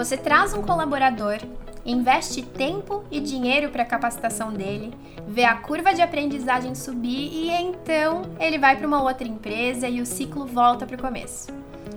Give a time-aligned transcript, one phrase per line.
[0.00, 1.36] Você traz um colaborador,
[1.84, 4.94] investe tempo e dinheiro para a capacitação dele,
[5.28, 10.00] vê a curva de aprendizagem subir e então ele vai para uma outra empresa e
[10.00, 11.48] o ciclo volta para o começo.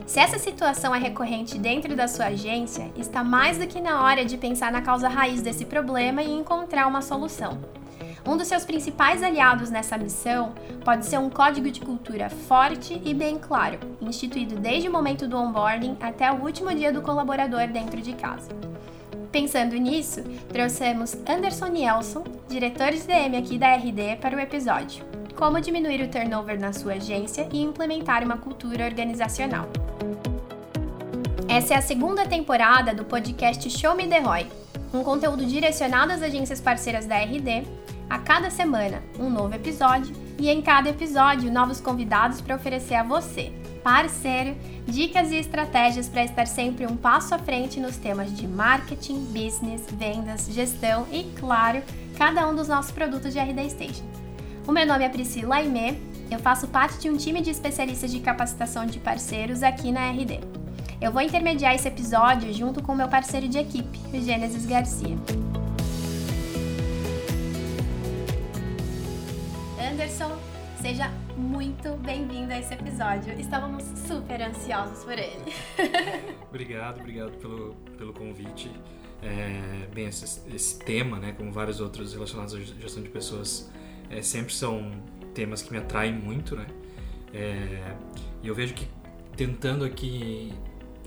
[0.05, 4.25] Se essa situação é recorrente dentro da sua agência, está mais do que na hora
[4.25, 7.57] de pensar na causa raiz desse problema e encontrar uma solução.
[8.25, 10.53] Um dos seus principais aliados nessa missão
[10.85, 15.37] pode ser um código de cultura forte e bem claro, instituído desde o momento do
[15.37, 18.49] onboarding até o último dia do colaborador dentro de casa.
[19.29, 25.03] Pensando nisso, trouxemos Anderson Nielsen, diretor de DM aqui da RD, para o episódio.
[25.35, 29.67] Como diminuir o turnover na sua agência e implementar uma cultura organizacional.
[31.49, 34.47] Essa é a segunda temporada do podcast Show Me The Roy,
[34.93, 37.63] um conteúdo direcionado às agências parceiras da RD
[38.09, 43.03] a cada semana, um novo episódio e em cada episódio, novos convidados para oferecer a
[43.03, 43.51] você,
[43.83, 44.55] parceiro,
[44.87, 49.85] dicas e estratégias para estar sempre um passo à frente nos temas de marketing, business,
[49.91, 51.81] vendas, gestão e, claro,
[52.17, 54.05] cada um dos nossos produtos de RD Station.
[54.67, 55.95] O meu nome é Priscila Aimé,
[56.31, 60.39] eu faço parte de um time de especialistas de capacitação de parceiros aqui na RD.
[61.01, 65.17] Eu vou intermediar esse episódio junto com meu parceiro de equipe, o Gênesis Garcia.
[69.93, 70.39] Anderson,
[70.81, 73.39] seja muito bem-vindo a esse episódio.
[73.39, 75.53] Estávamos super ansiosos por ele.
[76.49, 78.71] obrigado, obrigado pelo, pelo convite.
[79.21, 83.69] É, bem, esse, esse, tema, né, como vários outros relacionados à gestão de pessoas,
[84.09, 84.91] é, sempre são
[85.35, 86.65] temas que me atraem muito, né?
[87.31, 87.95] É,
[88.41, 88.87] e eu vejo que
[89.37, 90.51] tentando aqui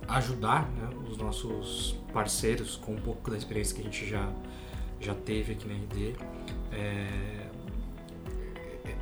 [0.07, 4.33] ajudar né, os nossos parceiros com um pouco da experiência que a gente já,
[5.01, 6.15] já teve aqui na RD,
[6.71, 7.46] é,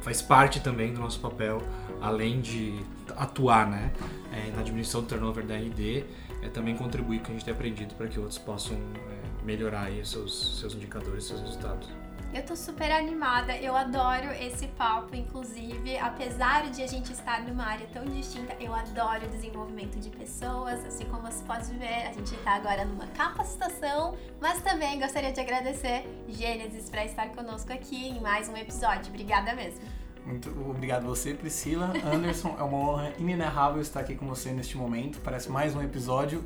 [0.05, 1.63] faz parte também do nosso papel,
[2.01, 2.79] além de
[3.17, 3.91] atuar né,
[4.31, 6.05] é, na diminuição do turnover da RD,
[6.43, 9.45] é também contribuir com o que a gente tem aprendido para que outros possam é,
[9.45, 11.89] melhorar aí seus, seus indicadores, seus resultados.
[12.35, 17.65] Eu tô super animada, eu adoro esse papo, inclusive, apesar de a gente estar numa
[17.65, 22.35] área tão distinta, eu adoro desenvolvimento de pessoas, assim como você pode ver, a gente
[22.35, 28.21] está agora numa capacitação, mas também gostaria de agradecer Gênesis para estar conosco aqui em
[28.21, 29.11] mais um episódio.
[29.11, 30.04] Obrigada mesmo.
[30.25, 31.93] Muito obrigado a você, Priscila.
[32.05, 35.19] Anderson, é uma honra inenarrável estar aqui com você neste momento.
[35.23, 36.43] Parece mais um episódio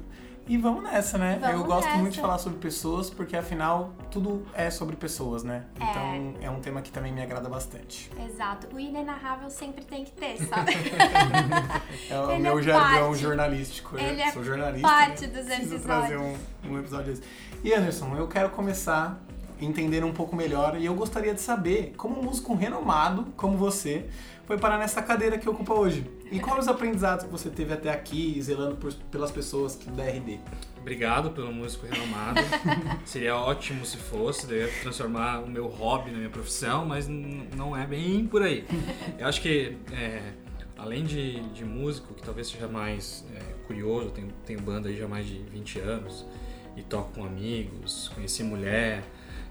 [0.48, 1.36] e vamos nessa, né?
[1.38, 1.98] Vamos eu gosto nessa.
[1.98, 5.66] muito de falar sobre pessoas, porque afinal tudo é sobre pessoas, né?
[5.78, 5.84] É.
[5.84, 8.10] Então é um tema que também me agrada bastante.
[8.26, 8.66] Exato.
[8.74, 10.72] O inenarrável sempre tem que ter, sabe?
[12.08, 13.20] é o Ele meu é jargão parte.
[13.20, 13.98] jornalístico.
[13.98, 14.88] Ele eu é sou jornalista.
[14.88, 15.32] parte né?
[15.34, 15.84] dos Preciso episódios.
[15.84, 17.22] trazer um, um episódio desse.
[17.62, 19.22] E Anderson, eu quero começar
[19.60, 24.06] entendendo um pouco melhor e eu gostaria de saber como um músico renomado como você
[24.46, 26.08] foi parar nessa cadeira que ocupa hoje.
[26.30, 30.04] E quais os aprendizados que você teve até aqui, zelando por- pelas pessoas que- da
[30.04, 30.38] RD?
[30.80, 32.40] Obrigado pelo músico renomado.
[33.04, 37.06] Seria ótimo se fosse, daí eu ia transformar o meu hobby na minha profissão, mas
[37.08, 38.64] não é bem por aí.
[39.18, 40.32] Eu acho que, é,
[40.78, 45.04] além de, de músico, que talvez seja mais é, curioso, tenho, tenho banda aí já
[45.04, 46.24] há mais de 20 anos
[46.74, 49.02] e toco com amigos, conheci mulher,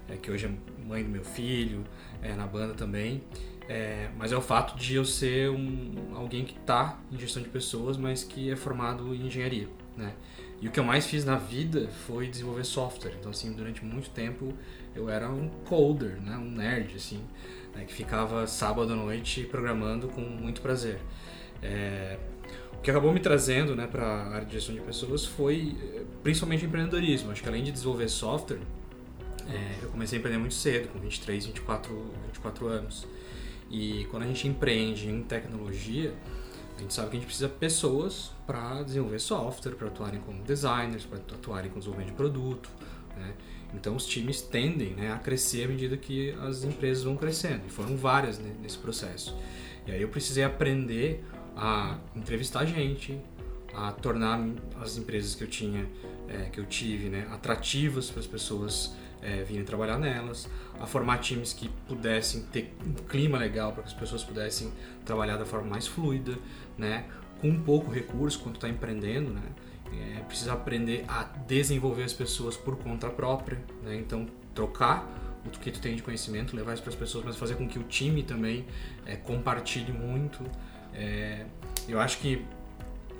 [0.08, 0.50] é, que hoje é
[0.86, 1.84] mãe do meu filho,
[2.22, 3.22] é, na banda também.
[3.68, 7.50] É, mas é o fato de eu ser um, alguém que está em gestão de
[7.50, 10.14] pessoas, mas que é formado em engenharia, né?
[10.60, 13.12] E o que eu mais fiz na vida foi desenvolver software.
[13.20, 14.54] Então, assim, durante muito tempo
[14.94, 16.36] eu era um coder, né?
[16.36, 17.20] Um nerd, assim,
[17.74, 17.84] né?
[17.84, 20.98] que ficava sábado à noite programando com muito prazer.
[21.62, 22.18] É,
[22.78, 26.02] O que acabou me trazendo, né, para a área de gestão de pessoas foi eh,
[26.22, 27.30] principalmente empreendedorismo.
[27.32, 28.60] Acho que além de desenvolver software,
[29.48, 33.06] é, eu comecei a empreender muito cedo, com 23, 24, 24 anos.
[33.70, 36.14] E quando a gente empreende em tecnologia,
[36.76, 40.42] a gente sabe que a gente precisa de pessoas para desenvolver software, para atuarem como
[40.42, 42.70] designers, para atuarem com desenvolvimento de produto.
[43.16, 43.34] Né?
[43.74, 47.62] Então os times tendem né, a crescer à medida que as empresas vão crescendo.
[47.66, 49.36] E foram várias né, nesse processo.
[49.86, 51.24] E aí eu precisei aprender
[51.56, 53.18] a entrevistar gente,
[53.74, 54.40] a tornar
[54.80, 55.86] as empresas que eu tinha,
[56.28, 58.92] eh, que eu tive, né, atrativas para as pessoas
[59.22, 60.48] eh, virem trabalhar nelas,
[60.80, 64.72] a formar times que pudessem ter um clima legal para que as pessoas pudessem
[65.04, 66.36] trabalhar da forma mais fluida,
[66.76, 67.04] né,
[67.40, 69.42] com pouco recurso quando está empreendendo, né,
[69.92, 75.06] é, precisa aprender a desenvolver as pessoas por conta própria, né, então trocar
[75.46, 77.78] o que tu tem de conhecimento, levar isso para as pessoas, mas fazer com que
[77.78, 78.66] o time também
[79.06, 80.42] eh, compartilhe muito.
[80.92, 81.46] É,
[81.88, 82.44] eu acho que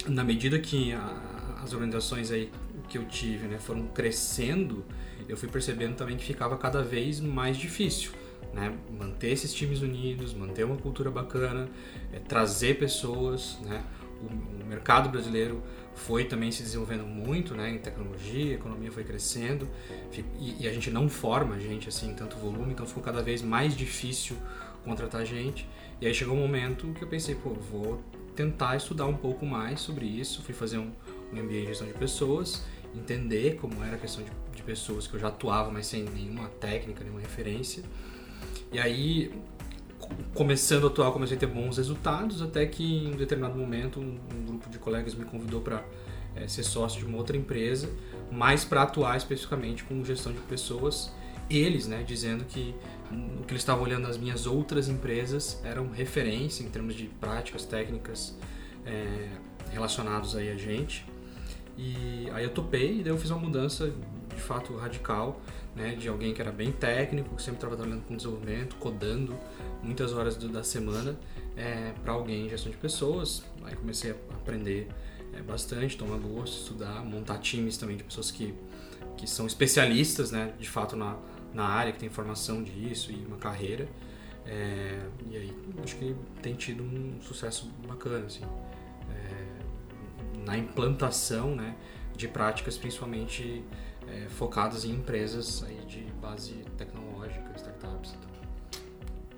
[0.06, 2.50] na medida que a- as organizações aí
[2.88, 4.84] que eu tive né, foram crescendo,
[5.28, 8.12] eu fui percebendo também que ficava cada vez mais difícil.
[8.52, 8.74] Né?
[8.90, 11.68] Manter esses times unidos, manter uma cultura bacana,
[12.12, 13.84] é, trazer pessoas, né?
[14.22, 15.62] o, o mercado brasileiro
[15.94, 19.68] foi também se desenvolvendo muito, né, em tecnologia, a economia foi crescendo
[20.38, 23.42] e, e, a gente não forma gente assim em tanto volume, então ficou cada vez
[23.42, 24.36] mais difícil
[24.84, 25.68] contratar gente.
[26.00, 28.02] E aí chegou um momento que eu pensei, pô, vou
[28.36, 30.92] tentar estudar um pouco mais sobre isso, fui fazer um,
[31.32, 35.14] um MBA em gestão de pessoas, entender como era a questão de, de pessoas que
[35.14, 37.82] eu já atuava, mas sem nenhuma técnica, nenhuma referência.
[38.72, 39.32] E aí
[40.34, 44.18] começando a atuar, comecei a ter bons resultados, até que em um determinado momento um,
[44.34, 45.84] um grupo de colegas me convidou para
[46.36, 47.88] é, ser sócio de uma outra empresa,
[48.30, 51.12] mais para atuar especificamente com gestão de pessoas.
[51.50, 52.74] Eles, né, dizendo que
[53.10, 57.64] o que eles estavam olhando nas minhas outras empresas eram referência em termos de práticas
[57.64, 58.36] técnicas
[58.84, 59.28] é,
[59.70, 61.06] relacionados aí a gente.
[61.78, 63.92] E aí eu topei e daí eu fiz uma mudança
[64.34, 65.40] de fato radical,
[65.76, 69.38] né, de alguém que era bem técnico, que sempre estava trabalhando com desenvolvimento, codando,
[69.80, 71.16] muitas horas do, da semana
[71.56, 73.44] é, para alguém em gestão de pessoas.
[73.64, 74.88] Aí comecei a aprender
[75.32, 78.52] é, bastante, tomar gosto, estudar, montar times também de pessoas que,
[79.16, 81.16] que são especialistas, né, de fato, na,
[81.54, 83.88] na área, que tem formação disso e uma carreira.
[84.44, 84.98] É,
[85.30, 85.54] e aí
[85.84, 88.44] acho que tem tido um sucesso bacana, assim,
[89.10, 89.37] é,
[90.48, 91.76] na implantação né,
[92.16, 93.62] de práticas principalmente
[94.08, 98.14] é, focadas em empresas aí de base tecnológica, startups.
[98.14, 98.28] Então.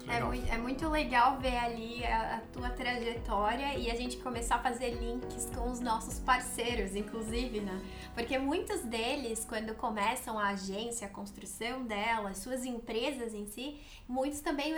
[0.09, 4.57] É muito, é muito legal ver ali a, a, tua trajetória e a gente começar
[4.57, 7.81] a fazer links com os nossos parceiros, inclusive, né?
[8.15, 13.79] Porque muitos deles, quando começam a agência, a construção dela, suas empresas em si,
[14.09, 14.75] muitos também,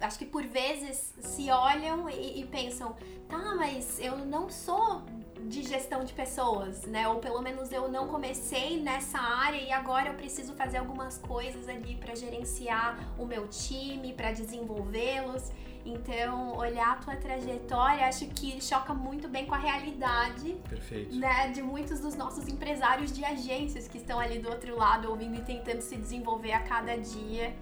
[0.00, 2.96] acho que por vezes se olham e, e pensam,
[3.28, 5.02] tá, mas eu não sou
[5.48, 7.08] de gestão de pessoas, né?
[7.08, 11.68] Ou pelo menos eu não comecei nessa área e agora eu preciso fazer algumas coisas
[11.68, 15.50] ali para gerenciar o meu time, para desenvolvê-los.
[15.84, 21.16] Então, olhar a tua trajetória, acho que choca muito bem com a realidade Perfeito.
[21.16, 25.36] Né, de muitos dos nossos empresários de agências que estão ali do outro lado, ouvindo
[25.36, 27.52] e tentando se desenvolver a cada dia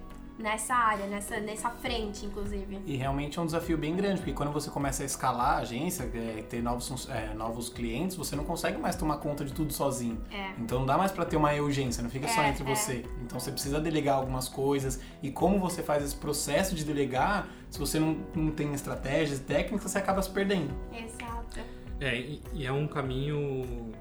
[0.41, 2.81] nessa área, nessa, nessa frente, inclusive.
[2.85, 6.03] E realmente é um desafio bem grande, porque quando você começa a escalar a agência,
[6.13, 10.21] é, ter novos, é, novos clientes, você não consegue mais tomar conta de tudo sozinho.
[10.31, 10.51] É.
[10.59, 12.75] Então não dá mais para ter uma urgência, não fica só É, entre é.
[12.75, 13.05] você.
[13.21, 14.99] Então você precisa delegar algumas coisas.
[15.21, 19.43] E como você faz esse processo de delegar, se você não, não tem estratégias e
[19.43, 20.73] técnicas, você acaba se perdendo.
[20.91, 21.59] Exato.
[21.99, 23.91] É, e, e é um caminho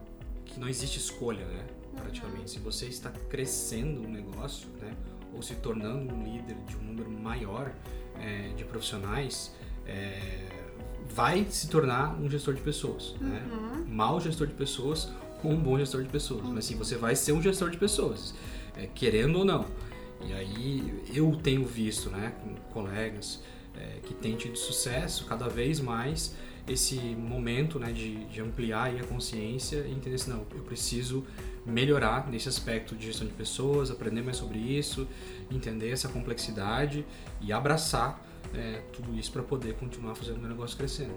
[0.45, 1.65] que não existe escolha, né?
[1.97, 2.51] Praticamente.
[2.53, 4.95] Se você está crescendo um negócio, né?
[5.35, 7.73] Ou se tornando um líder de um número maior
[8.19, 9.55] é, de profissionais,
[9.87, 10.49] é,
[11.09, 13.43] vai se tornar um gestor de pessoas, né?
[13.89, 15.11] Mal gestor de pessoas
[15.43, 16.43] ou um bom gestor de pessoas.
[16.45, 18.35] Mas sim, você vai ser um gestor de pessoas,
[18.77, 19.67] é, querendo ou não.
[20.23, 23.43] E aí eu tenho visto, né, com colegas
[23.75, 26.35] é, que têm tido sucesso cada vez mais
[26.69, 31.25] esse momento né, de, de ampliar a consciência e entender assim, não, eu preciso
[31.71, 35.07] melhorar nesse aspecto de gestão de pessoas, aprender mais sobre isso,
[35.51, 37.07] entender essa complexidade
[37.41, 38.21] e abraçar
[38.55, 41.13] é, tudo isso para poder continuar fazendo meu negócio crescendo.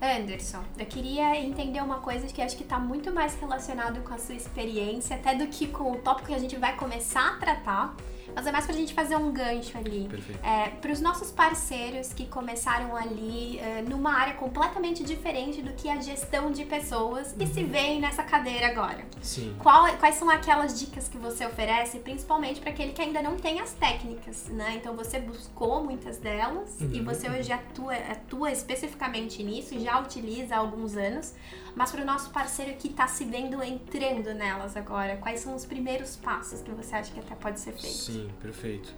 [0.00, 4.18] Anderson, eu queria entender uma coisa que acho que está muito mais relacionado com a
[4.18, 7.96] sua experiência, até do que com o tópico que a gente vai começar a tratar,
[8.34, 10.06] mas é mais pra gente fazer um gancho ali.
[10.08, 10.44] Perfeito.
[10.44, 15.88] É, para os nossos parceiros que começaram ali é, numa área completamente diferente do que
[15.88, 19.04] a gestão de pessoas e se veem nessa cadeira agora.
[19.22, 19.54] Sim.
[19.58, 23.60] Qual- quais são aquelas dicas que você oferece, principalmente para aquele que ainda não tem
[23.60, 24.74] as técnicas, né?
[24.76, 27.04] Então você buscou muitas delas e Uhum.
[27.04, 31.34] você hoje atua, atua especificamente nisso e já utiliza há alguns anos.
[31.78, 35.64] Mas para o nosso parceiro que está se vendo entrando nelas agora, quais são os
[35.64, 37.94] primeiros passos que você acha que até pode ser feito?
[37.94, 38.92] Sim, perfeito.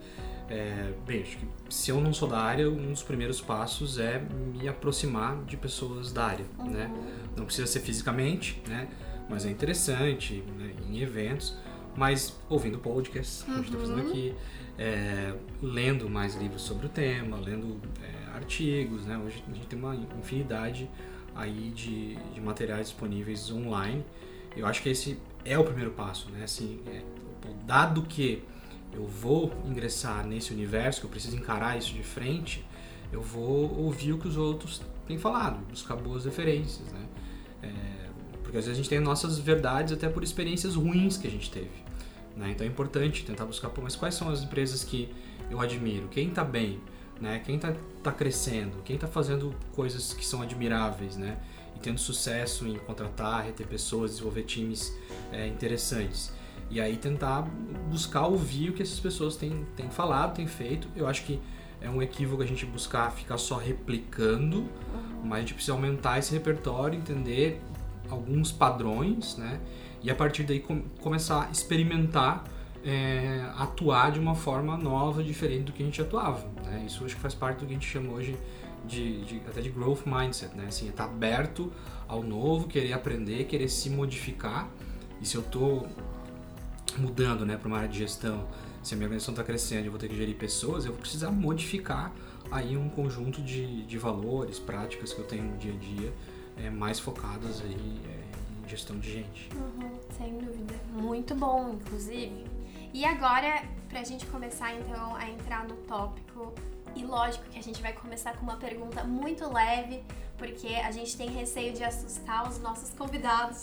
[0.48, 4.18] É, bem, acho que se eu não sou da área, um dos primeiros passos é
[4.18, 6.90] me aproximar de pessoas da área, né?
[7.36, 8.88] Não precisa ser fisicamente, né?
[9.28, 10.74] Mas é interessante, né?
[10.88, 11.54] em eventos,
[11.94, 14.34] mas ouvindo podcasts, como a gente está fazendo aqui,
[14.78, 19.18] é, lendo mais livros sobre o tema, lendo é, artigos, né?
[19.18, 20.88] Hoje a gente tem uma infinidade
[21.34, 24.04] aí de, de materiais disponíveis online.
[24.56, 26.44] Eu acho que esse é o primeiro passo, né?
[26.44, 27.02] Assim, é,
[27.64, 28.42] dado que
[28.92, 32.64] eu vou ingressar nesse universo, que eu preciso encarar isso de frente,
[33.12, 37.06] eu vou ouvir o que os outros têm falado, buscar boas referências, né?
[37.62, 37.70] É,
[38.42, 41.50] porque às vezes a gente tem nossas verdades até por experiências ruins que a gente
[41.50, 41.70] teve,
[42.36, 42.50] né?
[42.50, 45.12] Então é importante tentar buscar, mas quais são as empresas que
[45.50, 46.08] eu admiro?
[46.08, 46.80] Quem está bem?
[47.20, 47.40] Né?
[47.44, 48.78] Quem está tá crescendo?
[48.84, 51.36] Quem está fazendo coisas que são admiráveis, né?
[51.76, 54.96] E tendo sucesso em contratar, reter pessoas, desenvolver times
[55.30, 56.32] é, interessantes.
[56.70, 57.42] E aí tentar
[57.90, 60.88] buscar ouvir o que essas pessoas têm, têm falado, têm feito.
[60.96, 61.40] Eu acho que
[61.80, 64.68] é um equívoco a gente buscar ficar só replicando,
[65.22, 67.60] mas a gente precisa aumentar esse repertório, entender
[68.08, 69.60] alguns padrões, né?
[70.02, 72.44] E a partir daí com, começar a experimentar,
[72.84, 76.46] é, atuar de uma forma nova, diferente do que a gente atuava.
[76.64, 76.84] Né?
[76.86, 78.36] Isso acho que faz parte do que a gente chama hoje
[78.86, 80.66] de, de até de growth mindset, né?
[80.68, 81.72] Assim, estar tá aberto
[82.08, 84.68] ao novo, querer aprender, querer se modificar.
[85.20, 85.86] E se eu estou
[86.98, 88.46] mudando, né, para uma área de gestão,
[88.82, 91.30] se a minha organização está crescendo, eu vou ter que gerir pessoas, eu vou precisar
[91.30, 92.12] modificar
[92.50, 96.12] aí um conjunto de, de valores, práticas que eu tenho no dia a dia,
[96.56, 99.50] é, mais focadas aí é, em gestão de gente.
[99.54, 100.74] Uhum, sem dúvida.
[100.92, 102.59] Muito bom, inclusive.
[102.92, 106.52] E agora, para a gente começar então a entrar no tópico,
[106.94, 110.02] e lógico que a gente vai começar com uma pergunta muito leve,
[110.36, 113.60] porque a gente tem receio de assustar os nossos convidados.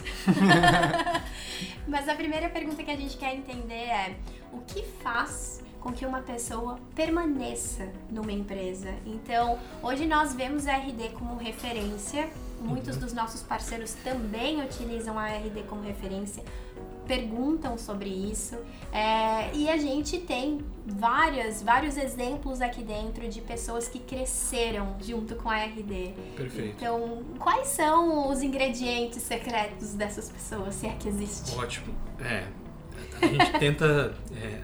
[1.87, 4.15] Mas a primeira pergunta que a gente quer entender é:
[4.53, 8.93] o que faz com que uma pessoa permaneça numa empresa?
[9.05, 12.29] Então, hoje nós vemos a RD como referência,
[12.61, 13.01] muitos uhum.
[13.01, 16.43] dos nossos parceiros também utilizam a RD como referência
[17.07, 18.57] perguntam sobre isso.
[18.91, 25.35] É, e a gente tem várias, vários exemplos aqui dentro de pessoas que cresceram junto
[25.35, 26.13] com a RD.
[26.35, 26.75] Perfeito.
[26.77, 31.55] Então, quais são os ingredientes secretos dessas pessoas, se é que existe?
[31.57, 31.93] Ótimo.
[32.19, 32.47] É,
[33.21, 34.61] a gente tenta é,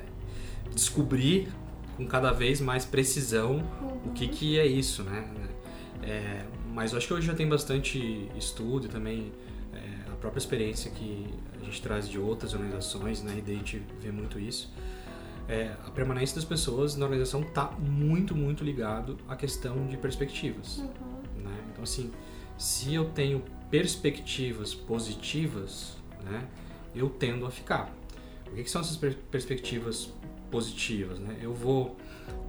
[0.74, 1.52] descobrir
[1.98, 4.10] com cada vez mais precisão uhum.
[4.10, 5.28] o que, que é isso, né?
[6.02, 9.32] É, mas eu acho que hoje já tem bastante estudo e também
[9.74, 11.28] é, a própria experiência que
[11.64, 13.40] a gente traz de outras organizações, na né?
[13.40, 14.72] RD a gente vê muito isso.
[15.48, 20.78] É, a permanência das pessoas na organização está muito, muito ligado à questão de perspectivas.
[20.78, 21.44] Uhum.
[21.44, 21.64] Né?
[21.72, 22.12] Então, assim,
[22.58, 26.48] se eu tenho perspectivas positivas, né,
[26.96, 27.94] eu tendo a ficar.
[28.52, 30.14] O que, que são essas per perspectivas
[30.52, 31.20] positivas?
[31.20, 31.38] Né?
[31.42, 31.98] Eu vou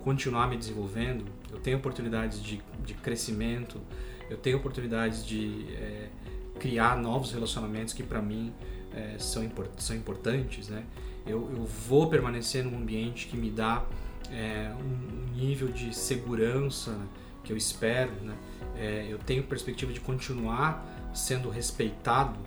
[0.04, 3.80] continuar me desenvolvendo, eu tenho oportunidades de, de crescimento,
[4.28, 6.11] eu tenho oportunidades de é,
[6.59, 8.52] criar novos relacionamentos que para mim
[8.94, 10.84] é, são, import são importantes, né?
[11.26, 13.84] Eu, eu vou permanecer num ambiente que me dá
[14.30, 17.06] é, um nível de segurança né,
[17.42, 18.36] que eu espero, né?
[18.76, 20.84] É, eu tenho perspectiva de continuar
[21.14, 22.38] sendo respeitado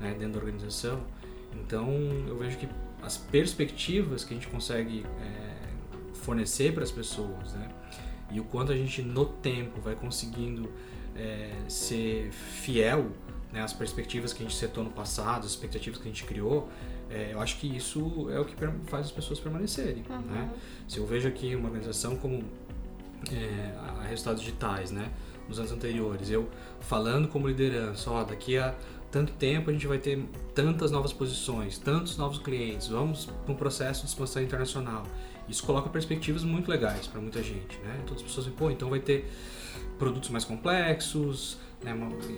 [0.00, 1.00] né, dentro da organização.
[1.54, 1.88] Então
[2.26, 2.68] eu vejo que
[3.02, 7.68] as perspectivas que a gente consegue é, fornecer para as pessoas, né?
[8.30, 10.68] E o quanto a gente no tempo vai conseguindo
[11.18, 13.10] é, ser fiel
[13.52, 16.68] né, as perspectivas que a gente setou no passado, as expectativas que a gente criou,
[17.10, 18.54] é, eu acho que isso é o que
[18.86, 20.04] faz as pessoas permanecerem.
[20.08, 20.20] Uhum.
[20.20, 20.50] Né?
[20.86, 22.44] Se eu vejo aqui uma organização como
[23.32, 25.10] é, a Resultados Digitais, né,
[25.48, 26.48] nos anos anteriores, eu
[26.80, 28.74] falando como liderança, ó, daqui a
[29.10, 30.22] tanto tempo a gente vai ter
[30.54, 35.04] tantas novas posições, tantos novos clientes, vamos para um processo de expansão internacional.
[35.48, 38.02] Isso coloca perspectivas muito legais para muita gente, né?
[38.04, 39.30] Todas as pessoas dizem, pô, então vai ter
[39.98, 41.94] produtos mais complexos, né,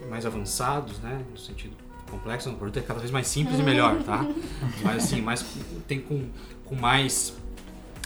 [0.09, 1.77] mais avançados, né, no sentido
[2.11, 4.25] complexo, o produto é cada vez mais simples e melhor, tá?
[4.83, 5.45] Mas assim, mais,
[5.87, 6.29] tem com,
[6.65, 7.37] com mais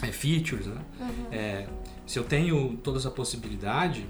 [0.01, 0.81] é, features, né?
[0.99, 1.25] Uhum.
[1.31, 1.67] É,
[2.05, 4.05] se eu tenho toda essa possibilidade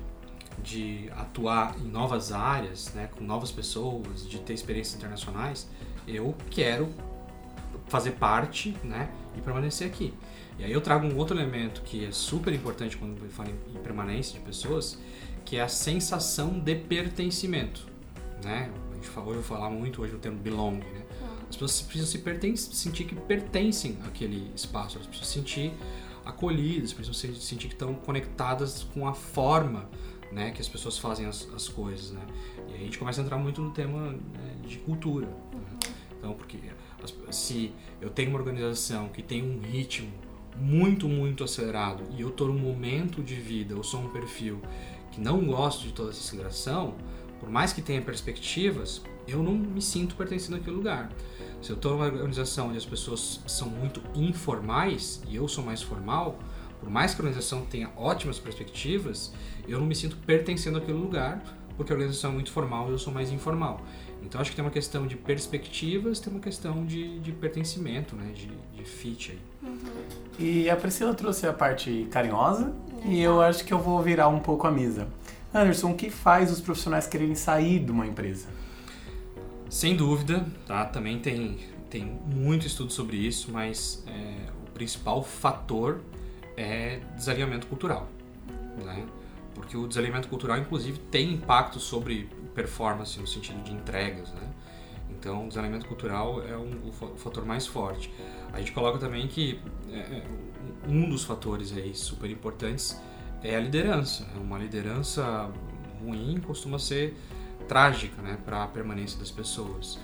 [0.63, 5.67] de atuar em novas áreas, né, com novas pessoas, de ter experiências internacionais,
[6.07, 6.89] eu quero
[7.87, 10.13] fazer parte, né, e permanecer aqui.
[10.57, 13.79] E aí eu trago um outro elemento que é super importante quando eu falo em
[13.79, 14.99] permanência de pessoas,
[15.53, 17.85] que é a sensação de pertencimento,
[18.43, 18.71] né?
[18.91, 21.03] A gente ouviu falar muito hoje no termo belong, né?
[21.21, 21.27] Uhum.
[21.47, 25.71] As pessoas precisam se sentir que pertencem àquele espaço, elas precisam se sentir
[26.25, 29.87] acolhidas, precisam sentir que estão conectadas com a forma
[30.31, 32.25] né, que as pessoas fazem as, as coisas, né?
[32.69, 35.27] E aí a gente começa a entrar muito no tema né, de cultura.
[35.27, 35.35] Né?
[35.53, 35.93] Uhum.
[36.17, 36.57] Então, porque
[37.29, 40.11] se eu tenho uma organização que tem um ritmo
[40.57, 44.59] muito, muito acelerado e eu estou num momento de vida, eu sou um perfil
[45.13, 46.95] que não gosto de toda essa aceleração,
[47.39, 51.09] por mais que tenha perspectivas, eu não me sinto pertencendo àquele lugar.
[51.61, 55.81] Se eu estou numa organização onde as pessoas são muito informais e eu sou mais
[55.81, 56.39] formal,
[56.79, 59.33] por mais que a organização tenha ótimas perspectivas,
[59.67, 61.41] eu não me sinto pertencendo àquele lugar,
[61.77, 63.81] porque a organização é muito formal e eu sou mais informal.
[64.25, 68.31] Então acho que tem uma questão de perspectivas, tem uma questão de, de pertencimento, né?
[68.33, 69.69] de, de fit aí.
[69.69, 69.77] Uhum.
[70.39, 72.73] E a Priscila trouxe a parte carinhosa
[73.05, 75.07] e eu acho que eu vou virar um pouco a mesa.
[75.53, 78.47] Anderson, o que faz os profissionais quererem sair de uma empresa?
[79.69, 80.85] Sem dúvida, tá?
[80.85, 86.01] Também tem, tem muito estudo sobre isso, mas é, o principal fator
[86.57, 88.07] é desalinhamento cultural,
[88.83, 89.05] né?
[89.53, 94.49] Porque o desalinhamento cultural, inclusive, tem impacto sobre performance no sentido de entregas, né?
[95.09, 98.13] Então, o desalinhamento cultural é um, o fator mais forte.
[98.51, 100.23] A gente coloca também que é, é
[100.87, 102.99] um dos fatores aí super importantes
[103.43, 104.27] é a liderança.
[104.35, 105.51] É uma liderança
[106.03, 107.15] ruim costuma ser
[107.67, 109.99] trágica né, para a permanência das pessoas.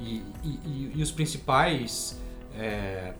[0.00, 2.20] E, e, e os principais
[2.56, 3.14] é,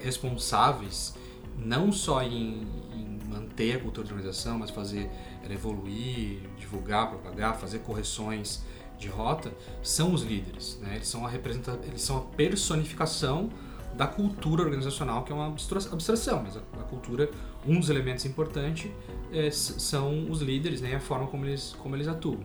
[0.00, 1.14] responsáveis,
[1.58, 3.03] não só em, em,
[3.34, 5.10] manter a cultura de organização, mas fazer
[5.42, 8.62] ela evoluir, divulgar, propagar, fazer correções
[8.98, 10.78] de rota, são os líderes.
[10.80, 10.96] Né?
[10.96, 13.50] Eles, são a representa eles são a personificação
[13.94, 17.30] da cultura organizacional, que é uma abstração, mas a, cultura,
[17.66, 18.90] um dos elementos importantes
[19.32, 22.40] é, são os líderes, né, a forma como eles, como eles atuam.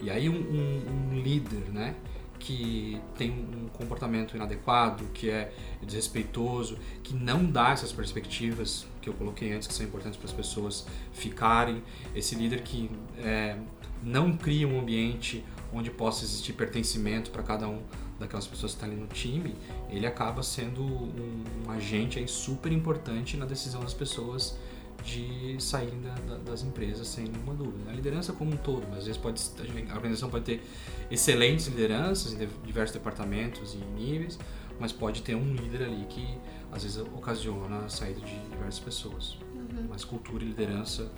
[0.00, 1.96] E aí um, um, um líder, né,
[2.38, 9.14] que tem um comportamento inadequado, que é desrespeitoso, que não dá essas perspectivas que eu
[9.14, 11.82] coloquei antes, que são importantes para as pessoas ficarem,
[12.14, 13.58] esse líder que é,
[14.02, 17.82] não cria um ambiente onde possa existir pertencimento para cada um
[18.18, 19.54] daquelas pessoas que estão ali no time,
[19.90, 24.56] ele acaba sendo um, um agente aí super importante na decisão das pessoas
[25.04, 27.90] de saírem da, da, das empresas sem nenhuma dúvida.
[27.90, 29.42] A liderança como um todo, mas às vezes pode,
[29.90, 30.62] a organização pode ter
[31.10, 34.38] excelentes lideranças em diversos departamentos e níveis,
[34.78, 36.26] mas pode ter um líder ali que
[36.72, 39.38] às vezes ocasiona a saída de diversas pessoas.
[39.54, 39.86] Uhum.
[39.88, 41.12] Mas cultura e liderança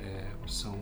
[0.00, 0.78] é, são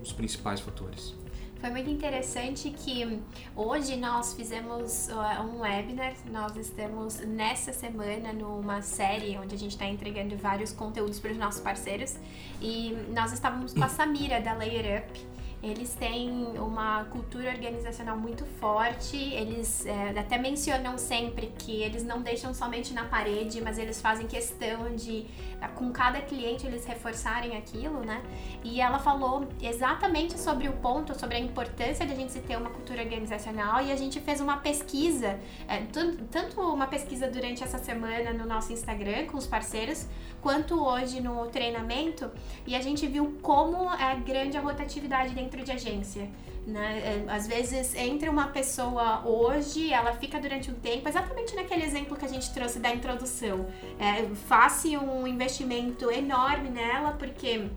[0.00, 1.14] os principais fatores.
[1.60, 3.20] Foi muito interessante que
[3.56, 5.08] hoje nós fizemos
[5.44, 11.18] um webinar, nós estamos nessa semana numa série onde a gente está entregando vários conteúdos
[11.18, 12.16] para os nossos parceiros
[12.62, 15.26] e nós estávamos com a Samira da Layer Up
[15.62, 22.22] eles têm uma cultura organizacional muito forte, eles é, até mencionam sempre que eles não
[22.22, 25.26] deixam somente na parede, mas eles fazem questão de,
[25.74, 28.22] com cada cliente, eles reforçarem aquilo, né?
[28.62, 32.70] E ela falou exatamente sobre o ponto, sobre a importância de a gente ter uma
[32.70, 35.82] cultura organizacional e a gente fez uma pesquisa, é,
[36.30, 40.06] tanto uma pesquisa durante essa semana no nosso Instagram com os parceiros,
[40.40, 42.30] quanto hoje no treinamento,
[42.66, 46.28] e a gente viu como é grande a rotatividade dentro de agência.
[46.66, 47.24] Né?
[47.26, 52.14] É, às vezes, entre uma pessoa hoje, ela fica durante um tempo, exatamente naquele exemplo
[52.16, 53.66] que a gente trouxe da introdução.
[53.98, 57.68] É, faça um investimento enorme nela, porque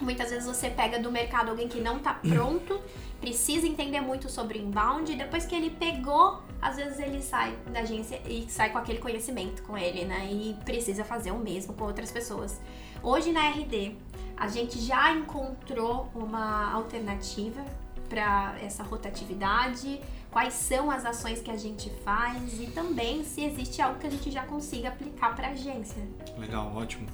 [0.00, 2.80] muitas vezes você pega do mercado alguém que não está pronto,
[3.20, 7.80] precisa entender muito sobre inbound, e depois que ele pegou às vezes ele sai da
[7.80, 10.28] agência e sai com aquele conhecimento com ele, né?
[10.30, 12.60] E precisa fazer o mesmo com outras pessoas.
[13.02, 13.94] Hoje na RD,
[14.36, 17.64] a gente já encontrou uma alternativa
[18.08, 20.00] para essa rotatividade,
[20.30, 24.10] quais são as ações que a gente faz e também se existe algo que a
[24.10, 26.02] gente já consiga aplicar para a agência.
[26.38, 27.06] Legal, ótimo.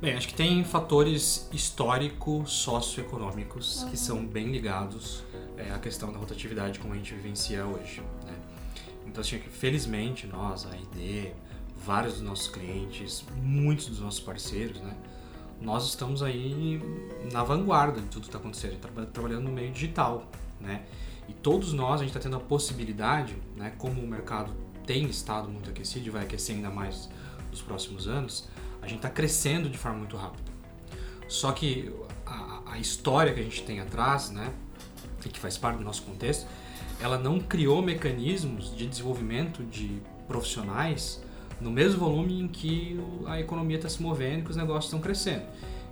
[0.00, 5.22] Bem, acho que tem fatores históricos, socioeconômicos que são bem ligados
[5.56, 8.02] é, à questão da rotatividade como a gente vivencia hoje.
[8.24, 8.34] Né?
[9.06, 11.32] Então, assim, felizmente, nós, a ID,
[11.84, 14.94] vários dos nossos clientes, muitos dos nossos parceiros, né?
[15.60, 16.80] Nós estamos aí
[17.32, 18.78] na vanguarda de tudo que está acontecendo,
[19.12, 20.26] trabalhando no meio digital,
[20.60, 20.84] né?
[21.28, 23.72] E todos nós, a gente está tendo a possibilidade, né?
[23.78, 24.52] Como o mercado
[24.84, 27.08] tem estado muito aquecido e vai aquecer ainda mais
[27.50, 28.48] nos próximos anos,
[28.84, 30.52] a gente está crescendo de forma muito rápida.
[31.26, 31.92] Só que
[32.26, 34.52] a, a história que a gente tem atrás, né?
[35.24, 36.46] E que faz parte do nosso contexto,
[37.00, 41.22] ela não criou mecanismos de desenvolvimento de profissionais
[41.60, 45.44] no mesmo volume em que a economia está se movendo que os negócios estão crescendo.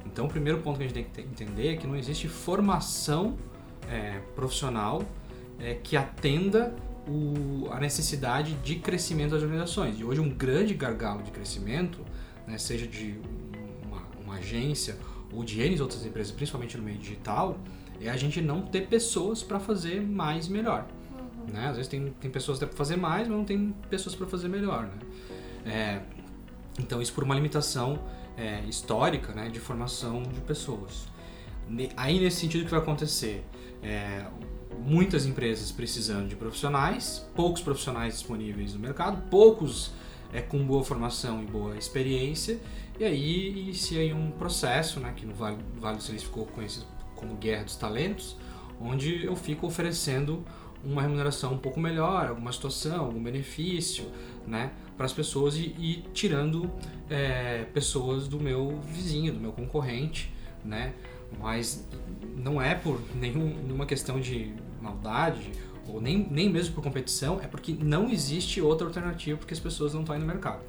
[0.05, 3.39] Então, o primeiro ponto que a gente tem que entender é que não existe formação
[3.89, 5.03] é, profissional
[5.59, 6.75] é, que atenda
[7.07, 9.99] o, a necessidade de crescimento das organizações.
[9.99, 12.01] E hoje, um grande gargalo de crescimento,
[12.47, 13.17] né, seja de
[13.87, 14.97] uma, uma agência
[15.33, 17.59] ou de N outras empresas, principalmente no meio digital,
[18.01, 20.87] é a gente não ter pessoas para fazer mais melhor.
[21.11, 21.53] Uhum.
[21.53, 21.69] Né?
[21.69, 24.85] Às vezes tem, tem pessoas para fazer mais, mas não tem pessoas para fazer melhor.
[24.85, 24.93] Né?
[25.65, 26.01] É,
[26.79, 27.99] então, isso por uma limitação
[28.37, 31.07] é, histórica né, de formação de pessoas.
[31.97, 33.45] Aí, nesse sentido, o que vai acontecer?
[33.83, 34.27] É,
[34.79, 39.93] muitas empresas precisando de profissionais, poucos profissionais disponíveis no mercado, poucos
[40.33, 42.59] é, com boa formação e boa experiência,
[42.99, 47.35] e aí inicia um processo né, que no Vale, vale do Silício ficou conhecido como
[47.37, 48.37] Guerra dos Talentos,
[48.81, 50.45] onde eu fico oferecendo
[50.85, 54.05] uma remuneração um pouco melhor, alguma situação, algum benefício,
[54.47, 56.71] né, para as pessoas e, e tirando
[57.09, 60.33] é, pessoas do meu vizinho, do meu concorrente,
[60.65, 60.95] né,
[61.41, 61.89] mas
[62.37, 65.53] não é por nenhum, nenhuma questão de maldade
[65.89, 69.95] ou nem, nem mesmo por competição, é porque não existe outra alternativa porque as pessoas
[69.95, 70.63] não estão indo no mercado.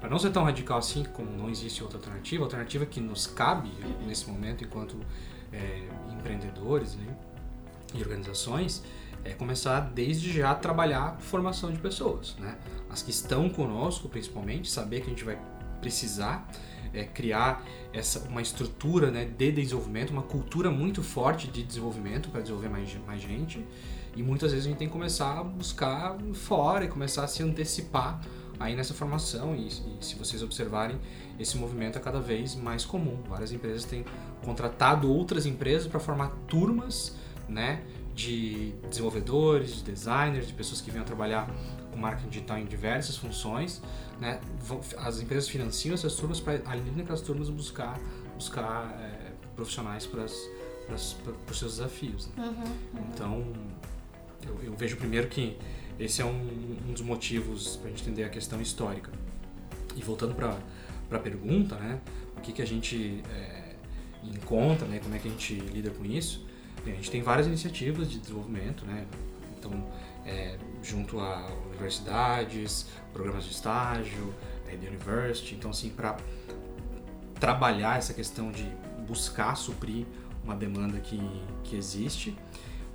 [0.00, 3.26] Para não ser tão radical assim, como não existe outra alternativa, a alternativa que nos
[3.26, 3.70] cabe
[4.06, 4.96] nesse momento enquanto
[5.52, 7.14] é, empreendedores né,
[7.94, 8.82] e organizações,
[9.24, 12.56] é começar desde já a trabalhar formação de pessoas, né?
[12.88, 15.38] As que estão conosco, principalmente, saber que a gente vai
[15.80, 16.48] precisar
[16.92, 22.40] é, criar essa uma estrutura né, de desenvolvimento, uma cultura muito forte de desenvolvimento para
[22.40, 23.64] desenvolver mais, mais gente.
[24.16, 27.42] E muitas vezes a gente tem que começar a buscar fora e começar a se
[27.42, 28.20] antecipar
[28.58, 29.54] aí nessa formação.
[29.54, 30.98] E, e se vocês observarem,
[31.38, 33.18] esse movimento é cada vez mais comum.
[33.28, 34.04] Várias empresas têm
[34.44, 37.16] contratado outras empresas para formar turmas,
[37.48, 37.82] né?
[38.14, 41.48] de desenvolvedores, de designers, de pessoas que venham trabalhar
[41.90, 43.80] com marketing digital em diversas funções,
[44.20, 44.40] né?
[44.98, 47.98] As empresas financiam essas turmas para ali naquelas turmas buscar
[48.34, 52.28] buscar é, profissionais para os seus desafios.
[52.28, 52.44] Né?
[52.44, 53.06] Uhum, uhum.
[53.12, 53.52] Então
[54.46, 55.56] eu, eu, vejo primeiro que
[55.98, 59.10] esse é um, um dos motivos para a gente entender a questão histórica.
[59.96, 60.56] E voltando para
[61.10, 62.00] a pergunta, né?
[62.36, 63.74] O que que a gente é,
[64.24, 65.00] encontra, né?
[65.02, 66.46] Como é que a gente lida com isso?
[66.86, 69.06] A gente tem várias iniciativas de desenvolvimento, né?
[69.58, 69.86] Então,
[70.24, 74.34] é, junto a universidades, programas de estágio,
[74.66, 75.54] é, The University.
[75.54, 76.16] Então, assim, para
[77.38, 78.64] trabalhar essa questão de
[79.06, 80.06] buscar suprir
[80.44, 81.20] uma demanda que,
[81.64, 82.34] que existe,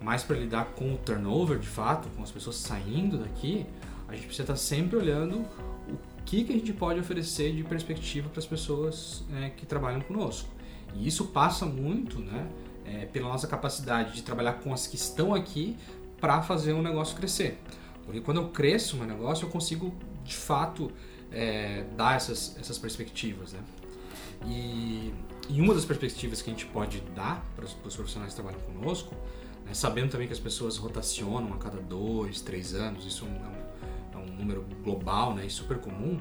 [0.06, 3.65] mas para lidar com o turnover, de fato, com as pessoas saindo daqui,
[4.08, 5.39] a gente precisa estar sempre olhando
[5.89, 10.00] o que, que a gente pode oferecer de perspectiva para as pessoas é, que trabalham
[10.02, 10.48] conosco.
[10.94, 12.48] E isso passa muito, né?
[12.86, 15.76] é, pela nossa capacidade de trabalhar com as que estão aqui
[16.22, 17.60] para fazer um negócio crescer.
[18.06, 20.91] Porque quando eu cresço meu negócio, eu consigo de fato
[21.32, 23.54] é, dar essas, essas perspectivas.
[23.54, 23.60] Né?
[24.46, 25.13] E,
[25.50, 29.15] e, uma das perspectivas que a gente pode dar para os profissionais que trabalham conosco,
[29.65, 34.19] né, sabendo também que as pessoas rotacionam a cada dois, três anos, isso é um,
[34.19, 36.19] é um número global né, e super comum,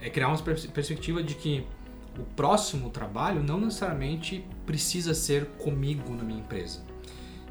[0.00, 1.66] é criar uma perspectiva de que
[2.18, 6.84] o próximo trabalho não necessariamente precisa ser comigo na minha empresa.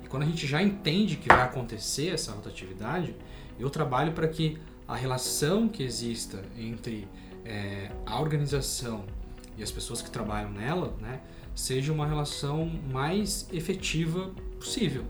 [0.03, 3.15] E quando a gente já entende que vai acontecer essa rotatividade,
[3.60, 7.08] eu trabalho para que a relação que exista entre
[7.43, 9.06] é, a organização
[9.58, 11.21] e as pessoas que trabalham nela, né,
[11.56, 15.06] seja uma relação mais efetiva possível.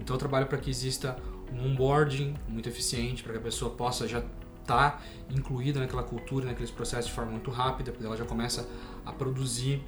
[0.00, 1.16] Então eu trabalho para que exista
[1.52, 6.46] um onboarding muito eficiente, para que a pessoa possa já estar tá incluída naquela cultura,
[6.46, 8.68] naqueles processos de forma muito rápida, porque ela já começa
[9.04, 9.82] a produzir